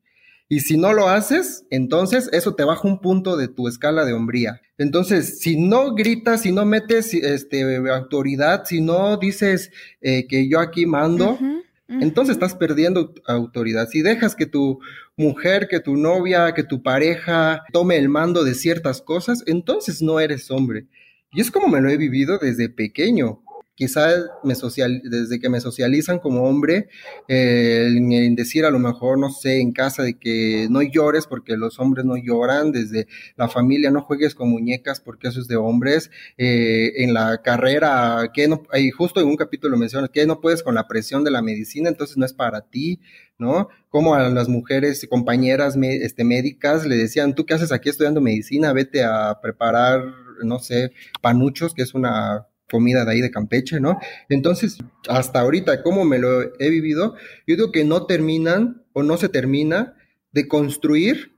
[0.48, 4.14] Y si no lo haces, entonces eso te baja un punto de tu escala de
[4.14, 4.60] hombría.
[4.78, 9.70] Entonces, si no gritas, si no metes este, autoridad, si no dices
[10.00, 11.38] eh, que yo aquí mando,
[11.86, 13.88] entonces estás perdiendo autoridad.
[13.88, 14.80] Si dejas que tu
[15.16, 20.18] mujer, que tu novia, que tu pareja tome el mando de ciertas cosas, entonces no
[20.18, 20.88] eres hombre.
[21.30, 23.40] Y es como me lo he vivido desde pequeño
[23.74, 24.08] quizá
[24.44, 26.88] me social, desde que me socializan como hombre,
[27.28, 31.78] en decir a lo mejor, no sé, en casa de que no llores porque los
[31.78, 33.06] hombres no lloran, desde
[33.36, 38.30] la familia no juegues con muñecas porque eso es de hombres, eh, en la carrera,
[38.34, 41.30] que no, y justo en un capítulo menciona que no puedes con la presión de
[41.30, 43.00] la medicina, entonces no es para ti,
[43.38, 43.68] ¿no?
[43.88, 48.72] Como a las mujeres compañeras este, médicas le decían, tú qué haces aquí estudiando medicina,
[48.72, 50.02] vete a preparar,
[50.44, 53.98] no sé, panuchos, que es una comida de ahí de Campeche, ¿no?
[54.30, 57.14] Entonces, hasta ahorita, como me lo he vivido,
[57.46, 59.94] yo digo que no terminan o no se termina
[60.32, 61.36] de construir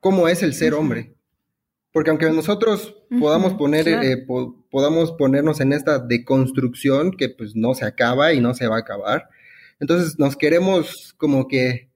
[0.00, 1.14] cómo es el ser hombre.
[1.92, 4.24] Porque aunque nosotros podamos poner, eh,
[4.70, 8.80] podamos ponernos en esta deconstrucción que pues no se acaba y no se va a
[8.80, 9.28] acabar,
[9.80, 11.90] entonces nos queremos como que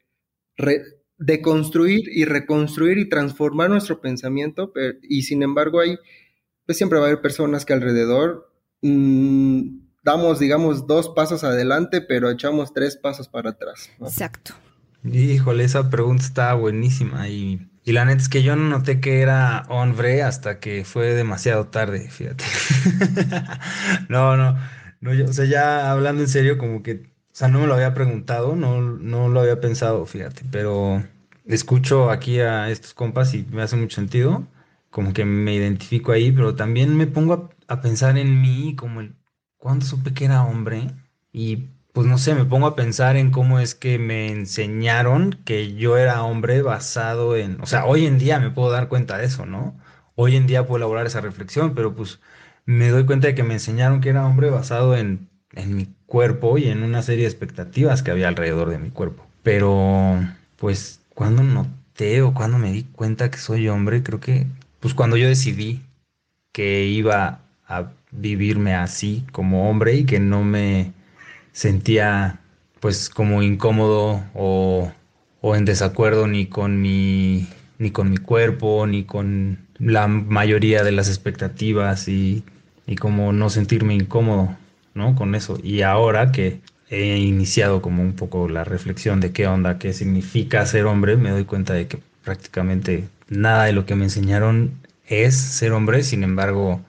[1.17, 5.97] deconstruir y reconstruir y transformar nuestro pensamiento, y sin embargo hay,
[6.67, 8.54] pues siempre va a haber personas que alrededor
[8.87, 13.91] Mm, damos, digamos, dos pasos adelante, pero echamos tres pasos para atrás.
[13.99, 14.53] Exacto.
[15.11, 19.23] Híjole, esa pregunta está buenísima y, y, la neta es que yo no noté que
[19.23, 22.45] era hombre hasta que fue demasiado tarde, fíjate.
[24.11, 24.59] no, no,
[25.01, 27.75] no, yo, o sea, ya hablando en serio, como que, o sea, no me lo
[27.75, 31.03] había preguntado, no, no lo había pensado, fíjate, pero
[31.47, 34.47] escucho aquí a estos compas y me hace mucho sentido,
[34.91, 39.01] como que me identifico ahí, pero también me pongo a a pensar en mí como
[39.01, 39.15] el
[39.59, 40.91] cuando supe que era hombre
[41.33, 45.75] y pues no sé, me pongo a pensar en cómo es que me enseñaron que
[45.75, 49.27] yo era hombre basado en, o sea, hoy en día me puedo dar cuenta de
[49.27, 49.77] eso, ¿no?
[50.17, 52.21] hoy en día puedo elaborar esa reflexión, pero pues
[52.67, 56.59] me doy cuenta de que me enseñaron que era hombre basado en, en mi cuerpo
[56.59, 59.27] y en una serie de expectativas que había alrededor de mi cuerpo.
[59.43, 60.19] Pero,
[60.57, 64.47] pues, cuando noté o cuando me di cuenta que soy hombre, creo que,
[64.81, 65.83] pues, cuando yo decidí
[66.53, 67.41] que iba
[68.13, 70.93] vivirme así como hombre y que no me
[71.53, 72.41] sentía,
[72.81, 74.93] pues, como incómodo o,
[75.41, 80.93] o en desacuerdo ni con mi ni con mi cuerpo, ni con la mayoría de
[80.93, 82.45] las expectativas y,
[82.87, 84.57] y como no sentirme incómodo,
[84.95, 85.15] ¿no?
[85.17, 85.59] Con eso.
[85.63, 90.65] Y ahora que he iniciado como un poco la reflexión de qué onda, qué significa
[90.67, 94.73] ser hombre, me doy cuenta de que prácticamente nada de lo que me enseñaron
[95.07, 96.81] es ser hombre, sin embargo,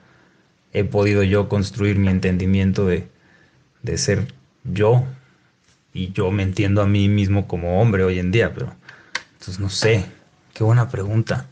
[0.76, 3.08] he podido yo construir mi entendimiento de,
[3.82, 5.06] de ser yo
[5.94, 8.74] y yo me entiendo a mí mismo como hombre hoy en día, pero
[9.32, 10.04] entonces no sé,
[10.52, 11.46] qué buena pregunta.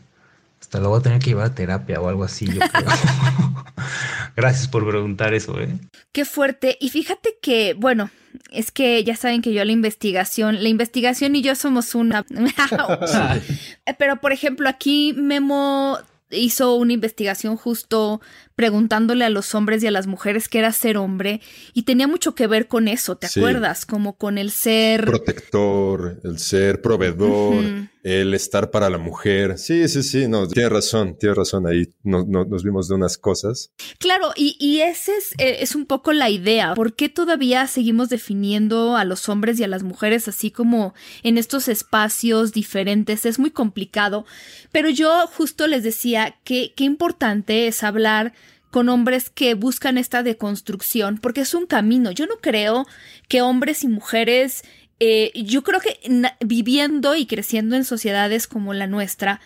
[0.61, 2.85] Hasta luego voy a tener que llevar a terapia o algo así, yo creo.
[4.35, 5.69] Gracias por preguntar eso, ¿eh?
[6.11, 6.77] Qué fuerte.
[6.79, 8.11] Y fíjate que, bueno,
[8.51, 12.25] es que ya saben que yo la investigación, la investigación y yo somos una.
[13.97, 15.97] Pero, por ejemplo, aquí Memo
[16.31, 18.21] hizo una investigación justo
[18.55, 21.41] preguntándole a los hombres y a las mujeres qué era ser hombre
[21.73, 23.85] y tenía mucho que ver con eso, ¿te acuerdas?
[23.85, 29.57] Como con el ser protector, el ser proveedor, el estar para la mujer.
[29.57, 33.71] Sí, sí, sí, no, tiene razón, tiene razón, ahí nos vimos de unas cosas.
[33.97, 38.09] Claro, y, y ese es, eh, es un poco la idea, ¿por qué todavía seguimos
[38.09, 43.25] definiendo a los hombres y a las mujeres así como en estos espacios diferentes?
[43.25, 44.27] Es muy complicado,
[44.71, 48.33] pero yo justo les decía que qué importante es hablar
[48.69, 52.11] con hombres que buscan esta deconstrucción, porque es un camino.
[52.11, 52.85] Yo no creo
[53.29, 54.63] que hombres y mujeres,
[54.99, 55.99] eh, yo creo que
[56.45, 59.41] viviendo y creciendo en sociedades como la nuestra,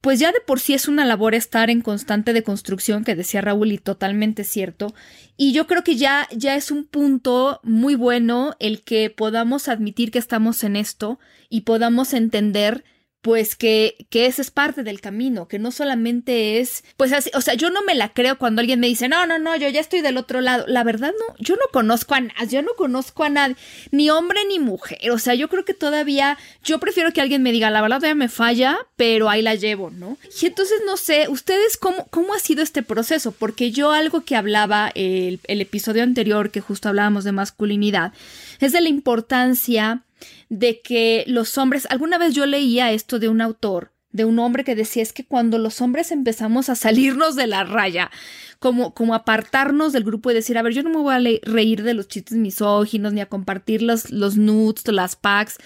[0.00, 3.72] pues ya de por sí es una labor estar en constante deconstrucción, que decía Raúl
[3.72, 4.94] y totalmente cierto.
[5.36, 10.10] Y yo creo que ya, ya es un punto muy bueno el que podamos admitir
[10.10, 11.18] que estamos en esto
[11.50, 12.84] y podamos entender
[13.22, 17.42] pues que, que ese es parte del camino, que no solamente es, pues así, o
[17.42, 19.80] sea, yo no me la creo cuando alguien me dice, no, no, no, yo ya
[19.80, 20.64] estoy del otro lado.
[20.66, 23.56] La verdad, no, yo no conozco a nadie, yo no conozco a nadie,
[23.90, 25.10] ni hombre ni mujer.
[25.10, 28.14] O sea, yo creo que todavía, yo prefiero que alguien me diga, la verdad todavía
[28.14, 30.16] me falla, pero ahí la llevo, ¿no?
[30.40, 33.32] Y entonces, no sé, ustedes, ¿cómo, cómo ha sido este proceso?
[33.32, 38.14] Porque yo algo que hablaba el, el episodio anterior, que justo hablábamos de masculinidad,
[38.60, 40.04] es de la importancia
[40.50, 44.64] de que los hombres, alguna vez yo leía esto de un autor, de un hombre
[44.64, 48.10] que decía es que cuando los hombres empezamos a salirnos de la raya,
[48.58, 51.84] como, como apartarnos del grupo y decir, a ver, yo no me voy a reír
[51.84, 55.58] de los chistes misóginos ni a compartir los, los nudes, las packs,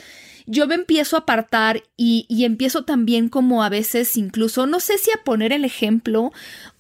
[0.47, 4.99] yo me empiezo a apartar y, y, empiezo también como a veces incluso, no sé
[4.99, 6.33] si a poner el ejemplo,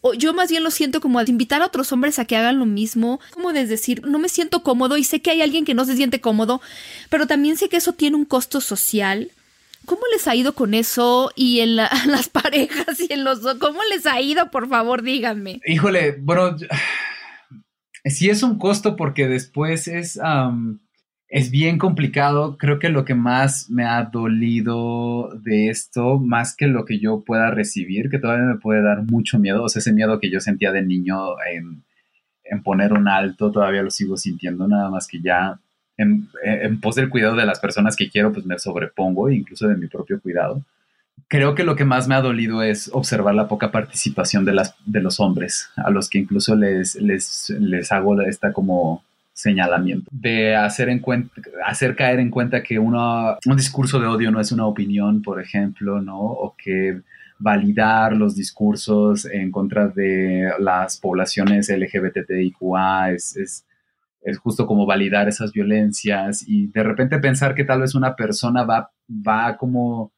[0.02, 2.58] o yo más bien lo siento como a invitar a otros hombres a que hagan
[2.58, 5.74] lo mismo, como de decir, no me siento cómodo y sé que hay alguien que
[5.74, 6.60] no se siente cómodo,
[7.08, 9.30] pero también sé que eso tiene un costo social.
[9.86, 13.40] ¿Cómo les ha ido con eso y en, las parejas y en los...
[13.58, 14.50] ¿Cómo les ha ido?
[14.50, 15.60] Por favor, díganme.
[15.66, 16.56] Híjole, bueno,
[18.04, 20.18] sí es un costo porque después es
[21.34, 22.56] es bien complicado.
[22.58, 27.24] Creo que lo que más me ha dolido de esto, más que lo que yo
[27.26, 30.38] pueda recibir, que todavía me puede dar mucho miedo, o sea, ese miedo que yo
[30.38, 31.82] sentía de niño en,
[32.62, 35.58] poner un alto, todavía lo sigo sintiendo, nada más que ya
[35.96, 39.76] en, en, pos del cuidado de las personas que quiero, pues me sobrepongo, incluso de
[39.76, 40.62] mi propio cuidado.
[41.26, 44.76] Creo que lo que más me ha dolido es observar la poca participación de, las,
[44.86, 49.02] de los hombres, a los que incluso les, les, les hago esta como
[49.34, 51.32] señalamiento, de hacer, en cuenta,
[51.66, 55.42] hacer caer en cuenta que uno, un discurso de odio no es una opinión, por
[55.42, 56.18] ejemplo, ¿no?
[56.18, 57.02] O que
[57.38, 63.66] validar los discursos en contra de las poblaciones LGBTIQA es, es,
[64.22, 68.62] es justo como validar esas violencias y de repente pensar que tal vez una persona
[68.62, 70.12] va, va como...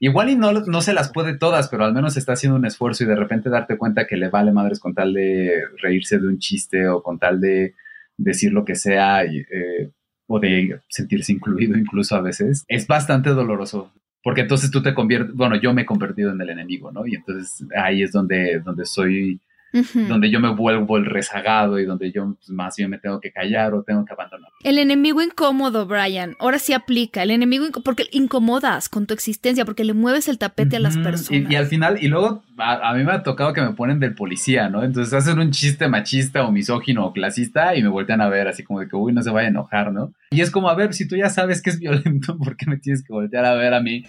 [0.00, 3.04] Igual y no, no se las puede todas, pero al menos está haciendo un esfuerzo
[3.04, 6.38] y de repente darte cuenta que le vale madres con tal de reírse de un
[6.38, 7.74] chiste o con tal de
[8.18, 9.90] decir lo que sea eh,
[10.26, 13.90] o de sentirse incluido incluso a veces, es bastante doloroso.
[14.22, 17.06] Porque entonces tú te conviertes, bueno, yo me he convertido en el enemigo, ¿no?
[17.06, 19.40] Y entonces ahí es donde, donde soy
[19.72, 23.32] donde yo me vuelvo el rezagado y donde yo pues, más bien me tengo que
[23.32, 24.50] callar o tengo que abandonar.
[24.64, 27.22] El enemigo incómodo, Brian, ahora sí aplica.
[27.22, 31.50] El enemigo porque incomodas con tu existencia, porque le mueves el tapete a las personas.
[31.50, 34.68] Y, al final, y luego a, mí me ha tocado que me ponen del policía,
[34.68, 34.82] ¿no?
[34.82, 38.62] Entonces hacen un chiste machista o misógino o clasista y me voltean a ver así
[38.62, 40.12] como de que, uy, no se vaya a enojar, ¿no?
[40.30, 42.76] Y es como, a ver, si tú ya sabes que es violento, ¿por qué me
[42.78, 44.04] tienes que voltear a ver a mí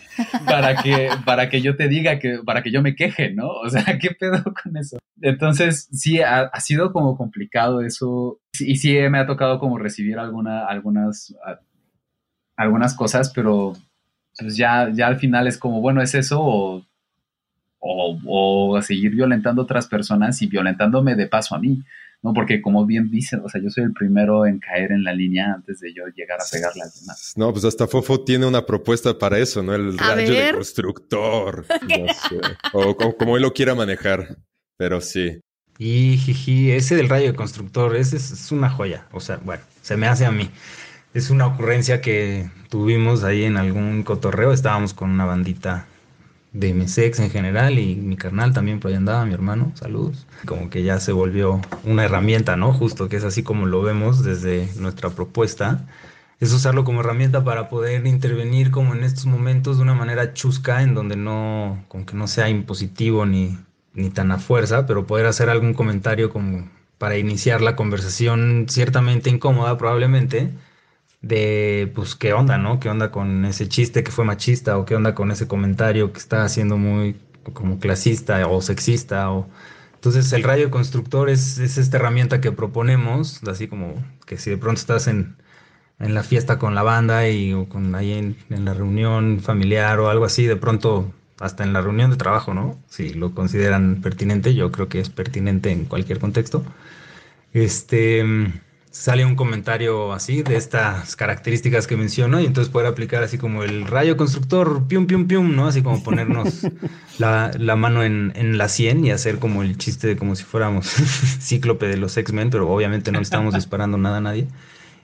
[0.46, 3.48] para que, para que yo te diga que, para que yo me queje, ¿no?
[3.50, 4.98] O sea, ¿qué pedo con eso?
[5.22, 8.40] Entonces, sí, ha, sido como complicado eso.
[8.60, 11.36] Y sí me ha tocado como recibir alguna, algunas,
[12.56, 13.74] algunas cosas, pero
[14.38, 16.86] pues ya, ya al final es como, bueno, es eso o,
[17.80, 21.84] o, seguir violentando a otras personas y violentándome de paso a mí.
[22.22, 22.34] ¿no?
[22.34, 25.54] Porque como bien dicen, o sea, yo soy el primero en caer en la línea
[25.54, 27.34] antes de yo llegar a pegarle a demás.
[27.38, 29.74] No, pues hasta Fofo tiene una propuesta para eso, ¿no?
[29.74, 31.66] El rayo de constructor.
[32.74, 34.38] o, como él lo quiera manejar,
[34.80, 35.42] pero sí.
[35.78, 39.08] Y jiji, ese del rayo de constructor, ese es, una joya.
[39.12, 40.50] O sea, bueno, se me hace a mí.
[41.14, 44.54] Es una ocurrencia que tuvimos ahí en algún cotorreo.
[44.54, 45.86] Estábamos con una bandita
[46.54, 50.26] de MSX en general y mi carnal también por ahí andaba, mi hermano, saludos.
[50.46, 52.72] Como que ya se volvió una herramienta, ¿no?
[52.72, 55.86] Justo que es así como lo vemos desde nuestra propuesta.
[56.40, 60.84] Es usarlo como herramienta para poder intervenir como en estos momentos de una manera chusca
[60.84, 63.58] en donde no, como que no sea impositivo ni,
[63.94, 69.30] ni tan a fuerza, pero poder hacer algún comentario como para iniciar la conversación ciertamente
[69.30, 70.54] incómoda probablemente
[71.22, 72.80] de pues qué onda, ¿no?
[72.80, 76.20] ¿Qué onda con ese chiste que fue machista o qué onda con ese comentario que
[76.20, 77.20] está haciendo muy
[77.54, 79.50] como clasista o sexista o
[80.00, 84.58] entonces el radio constructor es, es esta herramienta que proponemos, así como que si de
[84.58, 85.36] pronto estás en,
[86.00, 90.00] en la fiesta con la banda y o con ahí en, en la reunión familiar
[90.00, 92.78] o algo así, de pronto hasta en la reunión de trabajo, ¿no?
[92.90, 96.64] Si lo consideran pertinente, yo creo que es pertinente en cualquier contexto.
[97.54, 98.24] Este
[98.92, 103.64] sale un comentario así de estas características que menciono y entonces poder aplicar así como
[103.64, 105.68] el rayo constructor, pium, pium, pium, ¿no?
[105.68, 106.66] Así como ponernos
[107.20, 110.88] la, mano en, en, la sien y hacer como el chiste de como si fuéramos
[111.42, 114.48] cíclope de los X-Men, pero obviamente no estamos disparando nada a nadie.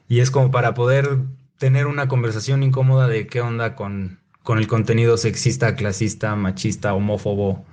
[0.09, 1.19] Y es como para poder
[1.57, 7.66] tener una conversación incómoda de qué onda con con el contenido sexista, clasista, machista, homófobo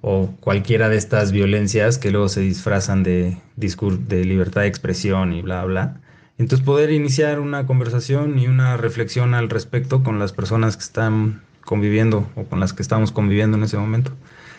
[0.00, 5.42] o cualquiera de estas violencias que luego se disfrazan de, de libertad de expresión y
[5.42, 6.00] bla, bla.
[6.38, 11.42] Entonces poder iniciar una conversación y una reflexión al respecto con las personas que están
[11.64, 14.10] conviviendo o con las que estamos conviviendo en ese momento.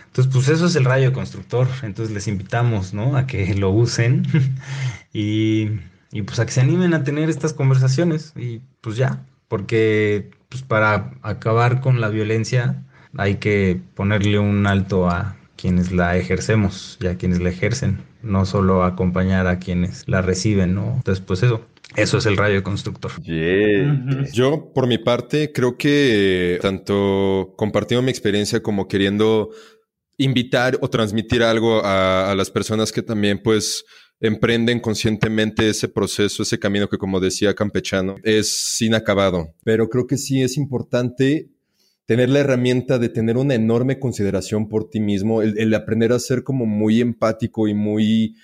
[0.05, 1.67] Entonces, pues eso es el rayo constructor.
[1.81, 3.17] Entonces les invitamos, ¿no?
[3.17, 4.23] A que lo usen
[5.11, 5.71] y,
[6.13, 10.61] y pues a que se animen a tener estas conversaciones y pues ya, porque pues
[10.61, 12.83] para acabar con la violencia
[13.17, 18.45] hay que ponerle un alto a quienes la ejercemos y a quienes la ejercen, no
[18.45, 20.93] solo acompañar a quienes la reciben, ¿no?
[20.97, 23.11] Entonces, pues eso, eso es el radio constructor.
[24.31, 29.49] Yo, por mi parte, creo que tanto compartiendo mi experiencia como queriendo
[30.17, 33.85] invitar o transmitir algo a, a las personas que también, pues,
[34.23, 39.53] emprenden conscientemente ese proceso, ese camino que, como decía Campechano, es inacabado.
[39.65, 41.49] Pero creo que sí es importante
[42.05, 46.43] tener la herramienta de tener una enorme consideración por ti mismo, el, aprender a ser
[46.43, 48.37] como muy empático y muy,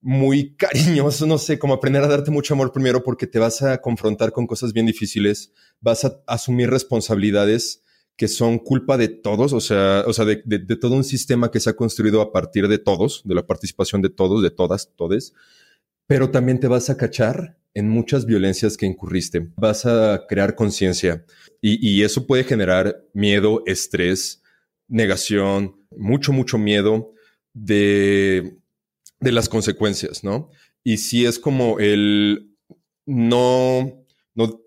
[0.00, 3.80] muy cariñoso, no sé, como aprender a darte mucho amor primero porque te vas a
[3.80, 7.84] confrontar con cosas bien difíciles, vas a asumir responsabilidades
[8.16, 11.70] que son culpa de todos, o sea, o sea de, todo un sistema que se
[11.70, 15.34] ha construido a partir de todos, de la participación de todos, de todas, todes,
[16.06, 19.50] pero también te vas a cachar en muchas violencias que incurriste.
[19.56, 21.26] Vas a crear conciencia
[21.60, 24.42] y, y, eso puede generar miedo, estrés,
[24.88, 27.12] negación, mucho, mucho miedo
[27.52, 28.56] de,
[29.20, 30.50] de las consecuencias, ¿no?
[30.82, 32.56] Y si es como el
[33.04, 34.60] no, no,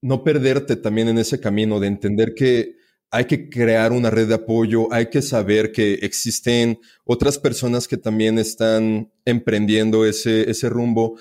[0.00, 2.76] no perderte también en ese camino de entender que
[3.14, 7.96] hay que crear una red de apoyo, hay que saber que existen otras personas que
[7.96, 11.16] también están emprendiendo ese, ese rumbo.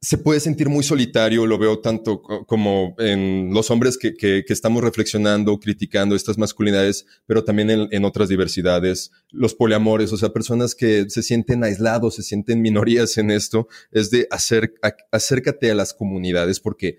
[0.00, 4.82] Se puede sentir muy solitario, lo veo tanto como en los hombres que, que, estamos
[4.82, 10.74] reflexionando, criticando estas masculinidades, pero también en, en, otras diversidades, los poliamores, o sea, personas
[10.74, 14.74] que se sienten aislados, se sienten minorías en esto, es de hacer,
[15.12, 16.96] acércate a las comunidades porque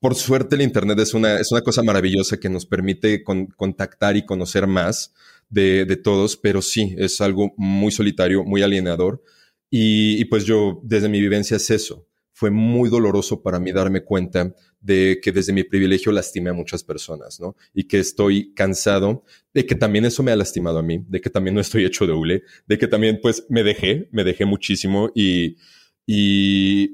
[0.00, 4.24] por suerte el Internet es una, es una cosa maravillosa que nos permite contactar y
[4.24, 5.12] conocer más
[5.48, 9.22] de, todos, pero sí, es algo muy solitario, muy alienador.
[9.70, 12.06] Y, pues yo, desde mi vivencia, es eso.
[12.32, 16.84] fue muy doloroso para mí darme cuenta de que desde mi privilegio lastimé a muchas
[16.84, 17.56] personas, ¿no?
[17.72, 19.24] Y que estoy cansado
[19.54, 22.06] de que también eso me ha lastimado a mí, de que también no estoy hecho
[22.06, 25.56] de hule, de que también pues me dejé, me dejé muchísimo y,
[26.06, 26.90] y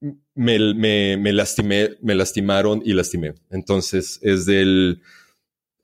[0.00, 3.34] me, me, me lastimé, me lastimaron y lastimé.
[3.50, 5.00] Entonces es del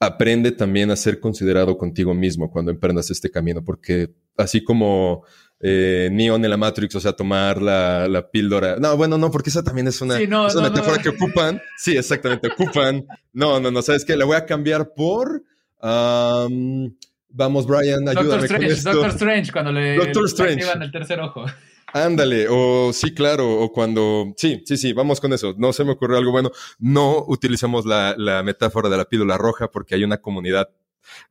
[0.02, 5.24] aprende también a ser considerado contigo mismo cuando emprendas este camino, porque así como
[5.60, 8.76] eh, Neon en la Matrix, o sea, tomar la, la, píldora.
[8.80, 11.62] No, bueno, no, porque esa también es una, metáfora que ocupan.
[11.78, 13.06] Sí, exactamente, ocupan.
[13.32, 14.16] No, no, no, ¿sabes qué?
[14.16, 15.44] La voy a cambiar por...
[15.80, 18.92] vamos, Brian, ayúdame Doctor Strange, con esto.
[18.92, 20.54] Doctor Strange, cuando le, Doctor Strange.
[20.54, 21.44] activan el tercer ojo.
[21.93, 25.55] Ándale, o sí, claro, o cuando, sí, sí, sí, vamos con eso.
[25.59, 26.51] No se me ocurrió algo bueno.
[26.78, 30.70] No utilizamos la, la metáfora de la píldora roja porque hay una comunidad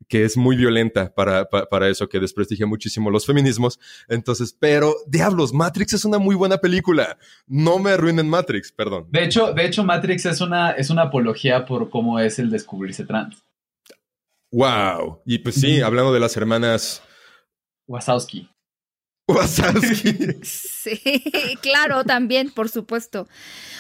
[0.08, 3.80] que es muy violenta para, para, eso, que desprestigia muchísimo los feminismos.
[4.08, 7.18] Entonces, pero diablos, Matrix es una muy buena película.
[7.48, 9.08] No me arruinen Matrix, perdón.
[9.10, 13.06] De hecho, de hecho Matrix es una, es una apología por cómo es el descubrirse
[13.06, 13.44] trans.
[14.52, 15.22] Wow.
[15.26, 17.02] Y pues sí, hablando de las hermanas
[17.88, 18.50] Wazowski.
[20.44, 21.24] Sí,
[21.62, 23.28] claro, también, por supuesto.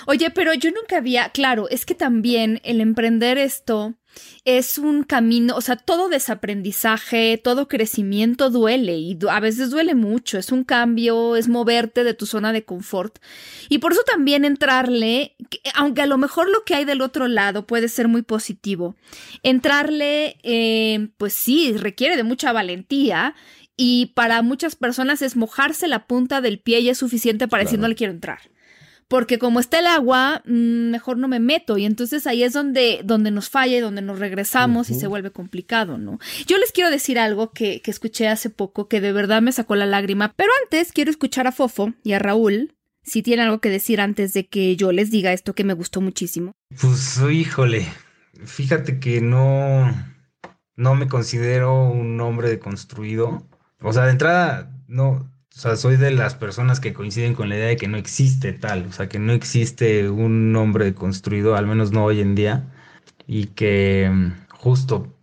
[0.05, 3.95] Oye, pero yo nunca había, claro, es que también el emprender esto
[4.43, 10.37] es un camino, o sea, todo desaprendizaje, todo crecimiento duele y a veces duele mucho,
[10.37, 13.19] es un cambio, es moverte de tu zona de confort.
[13.69, 15.35] Y por eso también entrarle,
[15.75, 18.95] aunque a lo mejor lo que hay del otro lado puede ser muy positivo,
[19.43, 23.35] entrarle, eh, pues sí, requiere de mucha valentía
[23.83, 27.79] y para muchas personas es mojarse la punta del pie y es suficiente para decir
[27.79, 28.37] no le quiero entrar.
[29.07, 31.79] Porque como está el agua, mm, mejor no me meto.
[31.79, 35.31] Y entonces ahí es donde, donde nos falla y donde nos regresamos y se vuelve
[35.31, 36.19] complicado, ¿no?
[36.45, 39.75] Yo les quiero decir algo que, que escuché hace poco que de verdad me sacó
[39.75, 40.35] la lágrima.
[40.37, 44.31] Pero antes quiero escuchar a Fofo y a Raúl si tienen algo que decir antes
[44.33, 46.51] de que yo les diga esto que me gustó muchísimo.
[46.79, 47.87] Pues híjole,
[48.45, 49.91] fíjate que no,
[50.75, 53.47] no me considero un hombre deconstruido.
[53.81, 57.55] O sea, de entrada, no, o sea, soy de las personas que coinciden con la
[57.57, 61.67] idea de que no existe tal, o sea, que no existe un hombre construido, al
[61.67, 62.71] menos no hoy en día,
[63.27, 65.17] y que mm, justo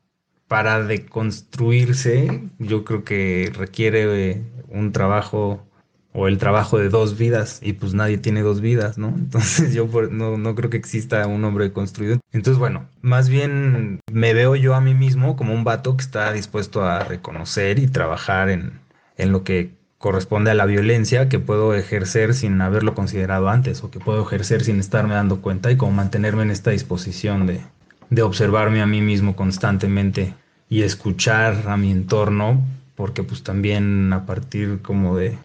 [0.48, 5.67] para deconstruirse, yo creo que requiere eh, un trabajo
[6.12, 9.08] o el trabajo de dos vidas, y pues nadie tiene dos vidas, ¿no?
[9.16, 12.18] Entonces yo no, no creo que exista un hombre construido.
[12.32, 16.32] Entonces, bueno, más bien me veo yo a mí mismo como un vato que está
[16.32, 18.80] dispuesto a reconocer y trabajar en,
[19.16, 23.90] en lo que corresponde a la violencia que puedo ejercer sin haberlo considerado antes o
[23.90, 27.60] que puedo ejercer sin estarme dando cuenta y como mantenerme en esta disposición de,
[28.08, 30.34] de observarme a mí mismo constantemente
[30.68, 32.62] y escuchar a mi entorno
[32.94, 35.38] porque pues también a partir como de,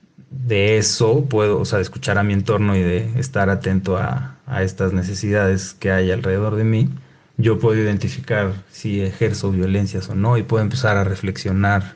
[0.45, 4.37] de eso puedo, o sea, de escuchar a mi entorno y de estar atento a,
[4.45, 6.89] a estas necesidades que hay alrededor de mí,
[7.37, 11.95] yo puedo identificar si ejerzo violencias o no y puedo empezar a reflexionar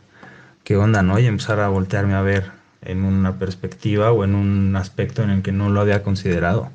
[0.64, 1.20] qué onda, ¿no?
[1.20, 5.42] Y empezar a voltearme a ver en una perspectiva o en un aspecto en el
[5.42, 6.70] que no lo había considerado.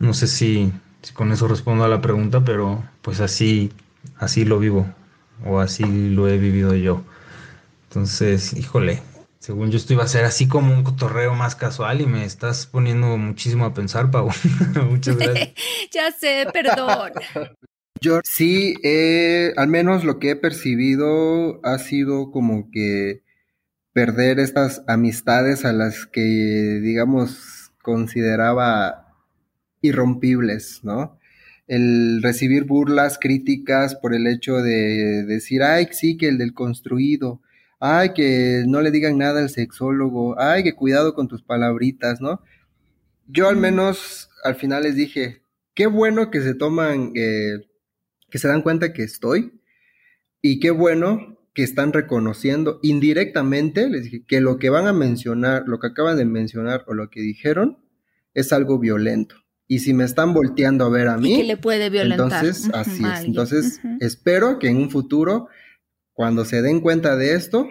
[0.00, 3.72] No sé si, si con eso respondo a la pregunta, pero pues así,
[4.18, 4.86] así lo vivo
[5.44, 7.02] o así lo he vivido yo.
[7.88, 9.02] Entonces, híjole,
[9.38, 12.66] según yo esto iba a ser así como un cotorreo más casual y me estás
[12.66, 14.28] poniendo muchísimo a pensar, Pau.
[14.90, 15.50] Muchas gracias.
[15.92, 17.12] ya sé, perdón.
[18.00, 18.76] Yo sí,
[19.56, 23.24] al menos lo que he percibido ha sido como que
[23.92, 29.16] perder estas amistades a las que, digamos, consideraba
[29.80, 31.18] irrompibles, ¿no?
[31.66, 37.42] El recibir burlas, críticas por el hecho de decir, ay, sí, que el del construido,
[37.80, 42.42] ay, que no le digan nada al sexólogo, ay, que cuidado con tus palabritas, ¿no?
[43.26, 45.42] Yo al menos al final les dije,
[45.74, 47.66] qué bueno que se toman, eh,
[48.30, 49.60] que se dan cuenta que estoy
[50.42, 55.64] y qué bueno que están reconociendo indirectamente, les dije que lo que van a mencionar,
[55.66, 57.78] lo que acaban de mencionar o lo que dijeron
[58.34, 59.34] es algo violento.
[59.66, 62.44] Y si me están volteando a ver a mí, que le puede violentar.
[62.44, 63.24] Entonces, así es.
[63.24, 65.48] Entonces, espero que en un futuro
[66.18, 67.68] cuando se den cuenta de esto,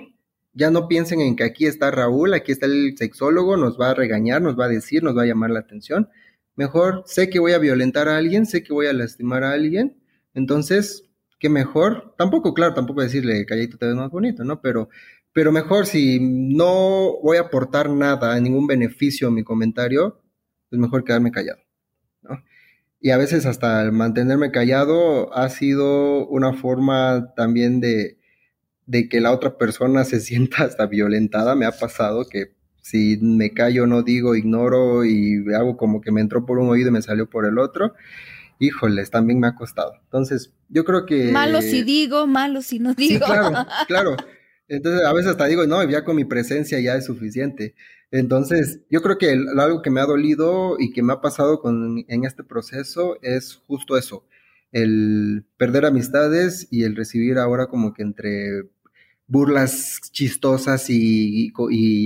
[0.54, 3.94] ya no piensen en que aquí está Raúl, aquí está el sexólogo, nos va a
[3.94, 6.08] regañar, nos va a decir, nos va a llamar la atención.
[6.56, 9.98] Mejor sé que voy a violentar a alguien, sé que voy a lastimar a alguien,
[10.34, 11.04] entonces,
[11.40, 14.62] qué mejor, tampoco, claro, tampoco decirle, calladito te ves más bonito, ¿no?
[14.62, 14.88] Pero,
[15.34, 20.22] pero mejor si no voy a aportar nada, ningún beneficio a mi comentario,
[20.72, 21.60] es mejor quedarme callado,
[22.22, 22.42] ¿no?
[23.02, 28.17] Y a veces hasta mantenerme callado ha sido una forma también de,
[28.88, 31.56] de que la otra persona se sienta hasta violentada.
[31.56, 36.22] Me ha pasado que Si me callo, no digo, ignoro y hago como que me
[36.22, 37.94] entró por un oído y me salió por el otro,
[38.60, 39.94] híjoles, también me ha costado.
[40.06, 41.32] Entonces, yo creo que...
[41.32, 43.26] Malo si digo, malo si no digo.
[43.26, 44.18] Sí, claro, claro.
[44.70, 47.76] Entonces, a veces hasta digo, no, ya con mi presencia ya es suficiente.
[48.12, 52.06] Entonces, yo creo que algo que me ha dolido y que me ha pasado con,
[52.08, 54.26] en este proceso es justo eso,
[54.72, 58.64] el perder amistades y el recibir ahora como que entre
[59.28, 61.52] burlas chistosas y,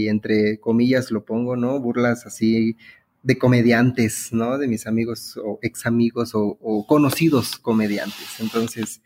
[0.08, 1.80] entre comillas lo pongo, ¿no?
[1.80, 2.76] Burlas así
[3.24, 4.58] de comediantes, ¿no?
[4.58, 8.40] De mis amigos o ex amigos o, conocidos comediantes.
[8.40, 9.02] Entonces,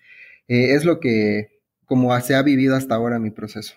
[0.48, 3.76] eh, es lo que, como se ha vivido hasta ahora mi proceso.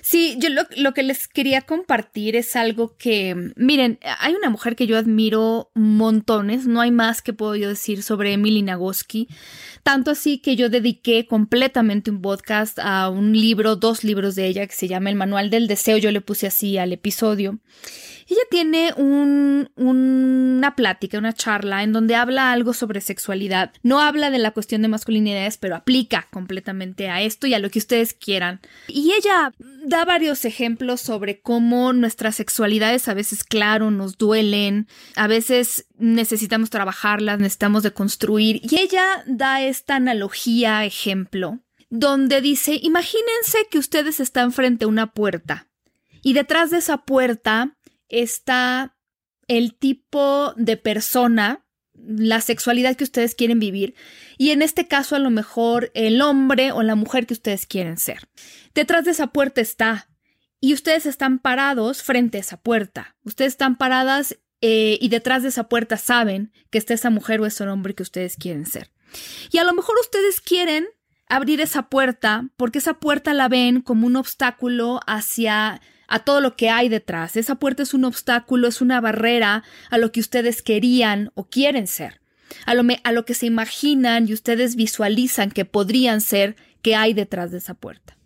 [0.00, 4.86] Sí, yo lo, que les quería compartir es algo que, miren, hay una mujer que
[4.86, 9.28] yo admiro montones, no hay más que puedo yo decir sobre Emily Nagoski,
[9.82, 14.66] tanto así que yo dediqué completamente un podcast a un libro, dos libros de ella
[14.66, 17.58] que se llama El Manual del Deseo, yo le puse así al episodio.
[18.28, 23.72] Ella tiene una plática, una charla en donde habla algo sobre sexualidad.
[23.82, 27.70] No habla de la cuestión de masculinidades, pero aplica completamente a esto y a lo
[27.70, 28.60] que ustedes quieran.
[28.86, 29.54] Y ella
[29.86, 36.68] da varios ejemplos sobre cómo nuestras sexualidades a veces, claro, nos duelen, a veces necesitamos
[36.68, 38.60] trabajarlas, necesitamos deconstruir.
[38.62, 45.12] Y ella da esta analogía, ejemplo, donde dice, imagínense que ustedes están frente a una
[45.12, 45.68] puerta
[46.22, 47.76] y detrás de esa puerta
[48.08, 48.96] está
[49.46, 53.94] el tipo de persona, la sexualidad que ustedes quieren vivir
[54.36, 57.98] y en este caso a lo mejor el hombre o la mujer que ustedes quieren
[57.98, 58.28] ser.
[58.74, 60.08] Detrás de esa puerta está
[60.60, 63.16] y ustedes están parados frente a esa puerta.
[63.24, 67.46] Ustedes están paradas eh, y detrás de esa puerta saben que está esa mujer o
[67.46, 68.90] ese hombre que ustedes quieren ser.
[69.50, 70.86] Y a lo mejor ustedes quieren
[71.28, 76.56] abrir esa puerta porque esa puerta la ven como un obstáculo hacia a todo lo
[76.56, 77.36] que hay detrás.
[77.36, 81.86] Esa puerta es un obstáculo, es una barrera a lo que ustedes querían o quieren
[81.86, 82.20] ser,
[82.66, 87.14] a lo, a lo que se imaginan y ustedes visualizan que podrían ser que hay
[87.14, 88.16] detrás de esa puerta.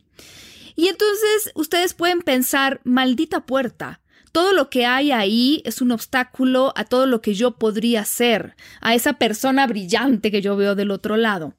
[0.74, 4.00] Y entonces ustedes pueden pensar, maldita puerta,
[4.32, 8.56] todo lo que hay ahí es un obstáculo a todo lo que yo podría ser,
[8.80, 11.54] a esa persona brillante que yo veo del otro lado.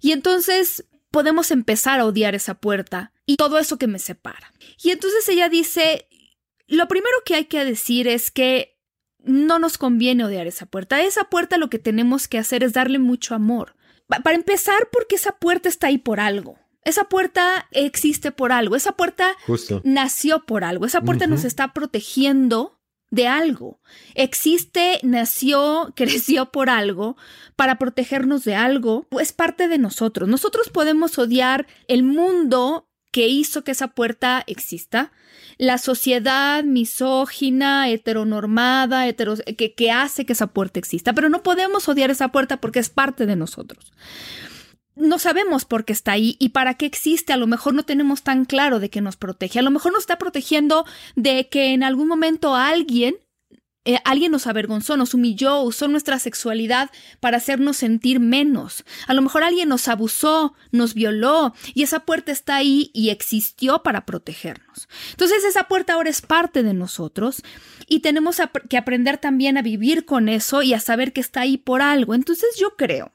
[0.00, 4.52] Y entonces podemos empezar a odiar esa puerta y todo eso que me separa.
[4.82, 6.08] Y entonces ella dice,
[6.66, 8.76] lo primero que hay que decir es que
[9.20, 10.96] no nos conviene odiar esa puerta.
[10.96, 13.76] A esa puerta lo que tenemos que hacer es darle mucho amor.
[14.08, 16.58] Para empezar, porque esa puerta está ahí por algo.
[16.82, 18.74] Esa puerta existe por algo.
[18.74, 19.36] Esa puerta
[19.84, 20.84] nació por algo.
[20.84, 22.80] Esa puerta nos está protegiendo
[23.12, 23.80] de algo.
[24.16, 27.16] Existe, nació, creció por algo
[27.54, 29.06] para protegernos de algo.
[29.20, 30.28] Es parte de nosotros.
[30.28, 35.12] Nosotros podemos odiar el mundo que hizo que esa puerta exista,
[35.58, 42.10] la sociedad misógina, heteronormada, que, que hace que esa puerta exista, pero no podemos odiar
[42.10, 43.92] esa puerta porque es parte de nosotros
[45.00, 47.32] no sabemos por qué está ahí y para qué existe.
[47.32, 49.58] A lo mejor no tenemos tan claro de que nos protege.
[49.58, 50.84] A lo mejor nos está protegiendo
[51.16, 53.16] de que en algún momento alguien
[53.86, 58.84] eh, alguien nos avergonzó, nos humilló, usó nuestra sexualidad para hacernos sentir menos.
[59.06, 63.82] A lo mejor alguien nos abusó, nos violó y esa puerta está ahí y existió
[63.82, 64.88] para protegernos.
[65.12, 67.42] Entonces esa puerta ahora es parte de nosotros
[67.86, 68.36] y tenemos
[68.68, 72.14] que aprender también a vivir con eso y a saber que está ahí por algo.
[72.14, 73.12] Entonces yo creo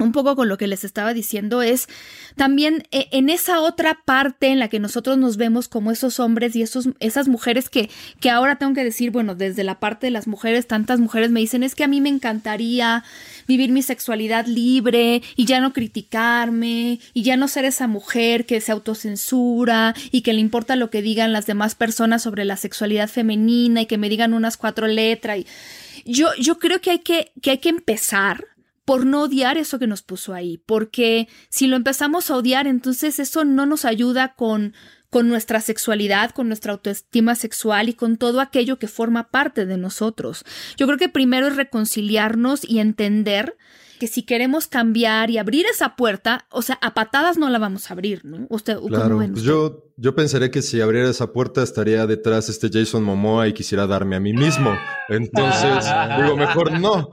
[0.00, 1.86] un poco con lo que les estaba diciendo es
[2.34, 6.56] también eh, en esa otra parte en la que nosotros nos vemos como esos hombres
[6.56, 7.88] y esos, esas mujeres que,
[8.18, 11.38] que ahora tengo que decir, bueno, desde la parte de las mujeres, tantas mujeres me
[11.38, 13.04] dicen, es que a mí me encantaría
[13.46, 18.60] vivir mi sexualidad libre y ya no criticarme y ya no ser esa mujer que
[18.60, 23.08] se autocensura y que le importa lo que digan las demás personas sobre la sexualidad
[23.08, 25.38] femenina y que me digan unas cuatro letras.
[25.38, 28.53] Y yo, yo creo que hay que, que hay que empezar
[28.84, 33.18] por no odiar eso que nos puso ahí, porque si lo empezamos a odiar, entonces
[33.18, 34.74] eso no nos ayuda con,
[35.10, 39.76] con nuestra sexualidad, con nuestra autoestima sexual y con todo aquello que forma parte de
[39.76, 40.44] nosotros.
[40.76, 43.56] Yo creo que primero es reconciliarnos y entender
[44.04, 47.88] que si queremos cambiar y abrir esa puerta, o sea, a patadas no la vamos
[47.88, 48.46] a abrir, ¿no?
[48.50, 53.02] Usted, claro, pues yo, yo pensaré que si abriera esa puerta estaría detrás este Jason
[53.02, 54.76] Momoa y quisiera darme a mí mismo.
[55.08, 55.86] Entonces,
[56.20, 57.12] digo, mejor no.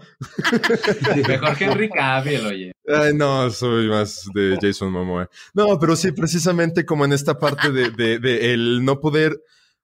[1.25, 2.71] mejor Henry Cavill, oye.
[2.85, 5.29] Ay, no, soy más de Jason Momoa.
[5.53, 9.41] No, pero sí, precisamente como en esta parte de, de, de el no poder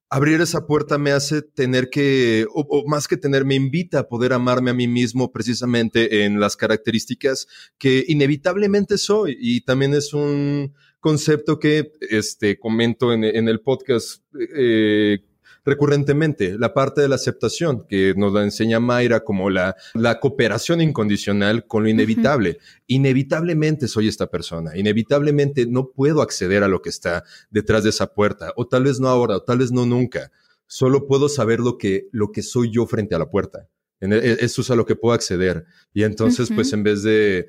[0.10, 4.34] abrir esa puerta me hace tener que, o, más que tener, me invita a poder
[4.34, 7.48] amarme a mí mismo precisamente en las características
[7.78, 9.38] que inevitablemente soy.
[9.40, 14.24] Y también es un, concepto que este, comento en, el podcast
[14.56, 15.20] eh,
[15.68, 20.82] recurrentemente, la parte de la aceptación, que nos la enseña Mayra como la, la cooperación
[20.82, 22.58] incondicional con lo inevitable.
[22.88, 28.14] Inevitablemente soy esta persona, inevitablemente no puedo acceder a lo que está detrás de esa
[28.14, 30.32] puerta, o tal vez no ahora, o tal vez no nunca.
[30.66, 33.68] Solo puedo saber lo que, lo que soy yo frente a la puerta.
[34.00, 35.66] E, e, eso es a lo que puedo acceder.
[35.94, 37.48] Y entonces, pues en vez de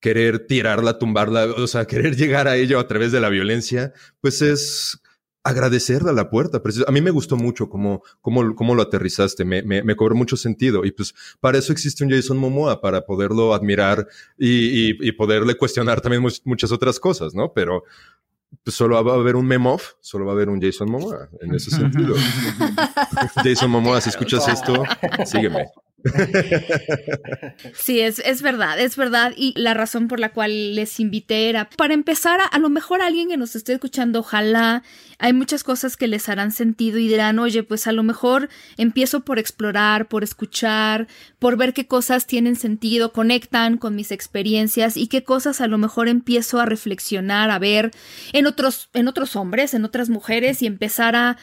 [0.00, 4.42] querer tirarla, tumbarla, o sea, querer llegar a ello a través de la violencia, pues
[4.42, 5.00] es
[5.48, 6.60] agradecerle a la puerta.
[6.86, 10.84] A mí me gustó mucho cómo, cómo, cómo lo aterrizaste, me, me, cobró mucho sentido.
[10.84, 16.00] Y pues para eso existe un Jason Momoa, para poderlo admirar y, y, poderle cuestionar
[16.00, 17.52] también muchas otras cosas, ¿no?
[17.52, 17.84] Pero
[18.62, 21.54] pues solo va a haber un Memoff, solo va a haber un Jason Momoa en
[21.54, 22.14] ese sentido.
[23.44, 24.82] Jason Momoa, si escuchas esto,
[25.24, 25.66] sígueme.
[27.74, 29.32] Sí, es, es verdad, es verdad.
[29.36, 33.02] Y la razón por la cual les invité era para empezar, a, a, lo mejor
[33.02, 34.82] alguien que nos esté escuchando, ojalá
[35.18, 39.20] hay muchas cosas que les harán sentido y dirán, oye, pues a lo mejor empiezo
[39.24, 45.08] por explorar, por escuchar, por ver qué cosas tienen sentido, conectan con mis experiencias y
[45.08, 47.90] qué cosas a lo mejor empiezo a reflexionar, a ver
[48.32, 51.36] en otros, en otros hombres, en otras mujeres y empezar a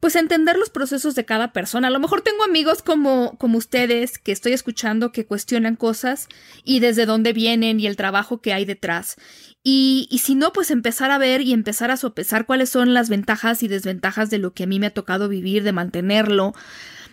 [0.00, 1.88] pues entender los procesos de cada persona.
[1.88, 6.26] A lo mejor tengo amigos como, como ustedes que estoy escuchando que cuestionan cosas
[6.64, 9.16] y desde dónde vienen y el trabajo que hay detrás.
[9.62, 13.10] Y, y si no, pues empezar a ver y empezar a sopesar cuáles son las
[13.10, 16.54] ventajas y desventajas de lo que a mí me ha tocado vivir, de mantenerlo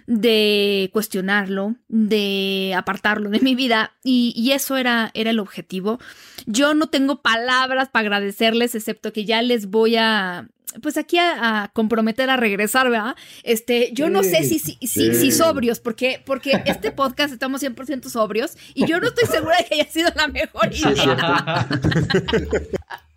[0.08, 6.00] de cuestionarlo, de apartarlo de mi vida y, y, eso era, era el objetivo.
[6.46, 10.48] Yo no tengo palabras para agradecerles, excepto que ya les voy a,
[10.82, 13.16] pues aquí a, comprometer a regresar, ¿verdad?
[13.44, 18.58] Este, yo no sé si, si, si, sobrios, porque, porque este podcast estamos 100% sobrios
[18.74, 21.68] y yo no estoy segura de que haya sido la mejor idea.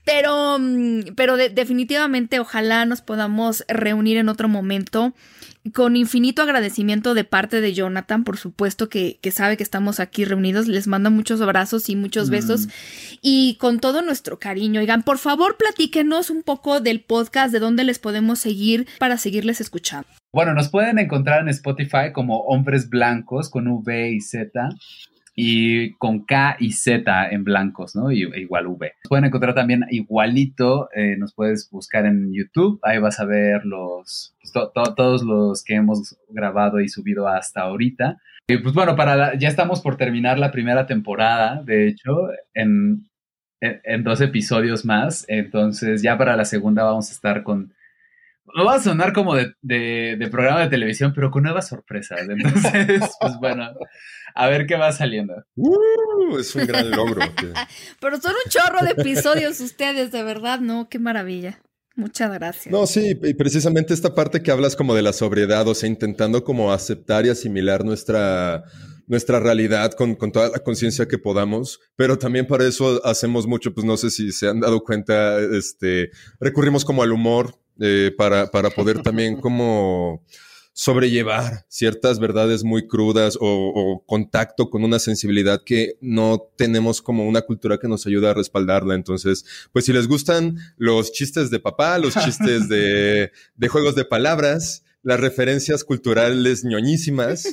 [0.05, 5.15] pero, mm, pero definitivamente ojalá nos podamos reunir en otro momento
[5.75, 10.25] con infinito agradecimiento de parte de Jonathan, por supuesto que, que sabe que estamos aquí
[10.25, 12.71] reunidos, les mando muchos abrazos y muchos besos mm.
[13.21, 14.81] y con todo nuestro cariño.
[14.81, 19.61] Oigan, por favor platíquenos un poco del podcast, de dónde les podemos seguir para seguirles
[19.61, 20.09] escuchando.
[20.33, 24.71] Bueno, nos pueden encontrar en Spotify como Hombres Blancos con V y Z
[25.43, 28.13] y con K y Z en blancos, ¿no?
[28.13, 28.93] Y, igual V.
[29.09, 34.37] Pueden encontrar también igualito, eh, nos puedes buscar en YouTube, ahí vas a ver los,
[34.43, 38.19] pues, todos los que hemos grabado y subido hasta ahorita.
[38.49, 43.07] Y pues bueno, para ya estamos por terminar la primera temporada, de hecho, en,
[43.63, 47.73] en, dos episodios más, entonces ya para la segunda vamos a estar con
[48.67, 52.21] va a sonar como de, de, programa de televisión, pero con nuevas sorpresas.
[52.29, 53.69] Entonces, pues bueno,
[54.35, 55.35] a ver qué va saliendo.
[55.57, 57.21] Uh, es un gran logro.
[58.01, 60.89] pero son un chorro de episodios ustedes, de verdad, ¿no?
[60.89, 61.61] Qué maravilla.
[61.97, 62.73] Muchas gracias.
[62.73, 66.45] No, sí, y precisamente esta parte que hablas como de la sobriedad, o sea, intentando
[66.45, 68.65] como aceptar y asimilar nuestra,
[69.07, 73.75] nuestra realidad con, con toda la conciencia que podamos, pero también para eso hacemos mucho,
[73.75, 78.51] pues no sé si se han dado cuenta, este, recurrimos como al humor, eh, para,
[78.51, 80.23] para poder también como
[80.73, 87.43] sobrellevar ciertas verdades muy crudas o, contacto con una sensibilidad que no tenemos como una
[87.43, 88.95] cultura que nos ayuda a respaldarla.
[88.95, 94.05] Entonces, pues si les gustan los chistes de papá, los chistes de, de juegos de
[94.05, 97.47] palabras, las referencias culturales ñoñísimas,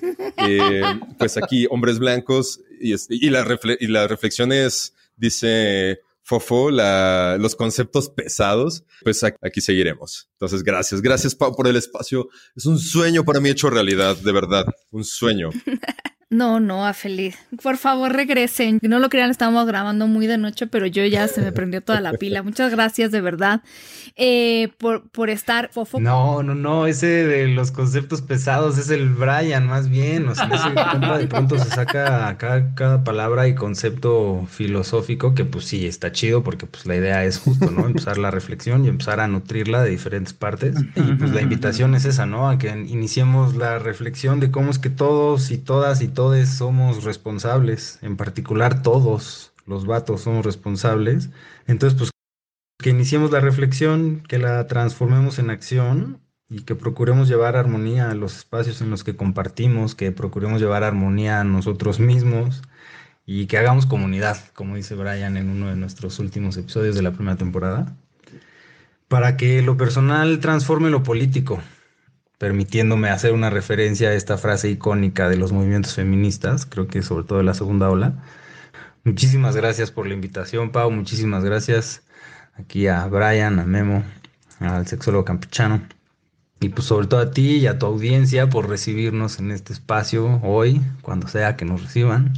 [0.48, 0.82] eh,
[1.18, 3.46] pues aquí hombres blancos y, y, la
[3.80, 10.30] y las reflexiones, dice Fofo, la, los conceptos pesados, pues aquí seguiremos.
[10.34, 11.02] Entonces, gracias.
[11.02, 12.28] Gracias, Pau, por el espacio.
[12.54, 14.66] Es un sueño para mí hecho realidad, de verdad.
[14.92, 15.52] Un sueño.
[16.30, 17.38] No, no, a feliz.
[17.64, 18.80] Por favor, regresen.
[18.82, 22.02] No lo crean, estamos grabando muy de noche, pero yo ya se me prendió toda
[22.02, 22.44] la pila.
[22.44, 23.62] Muchas gracias, de verdad,
[24.18, 26.02] eh, por, por estar fofo.
[26.02, 30.28] No, no, no, ese de los conceptos pesados es el Brian, más bien.
[30.28, 35.64] O sea, ese de pronto se saca cada, cada palabra y concepto filosófico que, pues
[35.64, 37.88] sí, está chido porque, pues, la idea es justo, ¿no?
[37.88, 40.76] Empezar la reflexión y empezar a nutrirla de diferentes partes.
[40.94, 42.50] Y, pues, la invitación es esa, ¿no?
[42.50, 47.04] A que iniciemos la reflexión de cómo es que todos y todas y todos somos
[47.04, 51.30] responsables, en particular todos los vatos somos responsables.
[51.68, 52.10] Entonces, pues
[52.80, 58.16] que iniciemos la reflexión, que la transformemos en acción y que procuremos llevar armonía a
[58.16, 62.64] los espacios en los que compartimos, que procuremos llevar armonía a nosotros mismos
[63.28, 67.12] y que hagamos comunidad, como dice Brian en uno de nuestros últimos episodios de la
[67.12, 67.96] primera temporada,
[69.08, 71.62] para que lo personal transforme lo político,
[72.38, 77.26] permitiéndome hacer una referencia a esta frase icónica de los movimientos feministas, creo que sobre
[77.26, 78.24] todo de la segunda ola.
[79.04, 82.04] Muchísimas gracias por la invitación, Pau, muchísimas gracias
[82.56, 84.04] aquí a Brian, a Memo,
[84.60, 85.82] al sexólogo campechano.
[86.60, 90.42] Y pues sobre todo a ti y a tu audiencia por recibirnos en este espacio
[90.44, 92.34] hoy, cuando sea que nos reciban.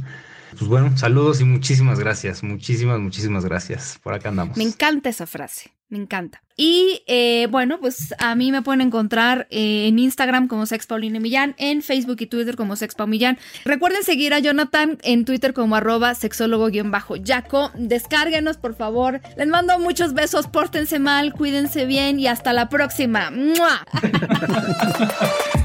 [0.50, 3.98] Pues bueno, saludos y muchísimas gracias, muchísimas, muchísimas gracias.
[4.02, 4.56] Por acá andamos.
[4.56, 5.72] Me encanta esa frase.
[5.90, 6.40] Me encanta.
[6.56, 11.18] Y eh, bueno, pues a mí me pueden encontrar eh, en Instagram como Sex Paulina
[11.18, 13.38] Millán, en Facebook y Twitter como Sex Millán.
[13.64, 17.72] Recuerden seguir a Jonathan en Twitter como arroba sexólogo-yaco.
[17.74, 19.20] Descárguenos, por favor.
[19.36, 23.30] Les mando muchos besos, pórtense mal, cuídense bien y hasta la próxima.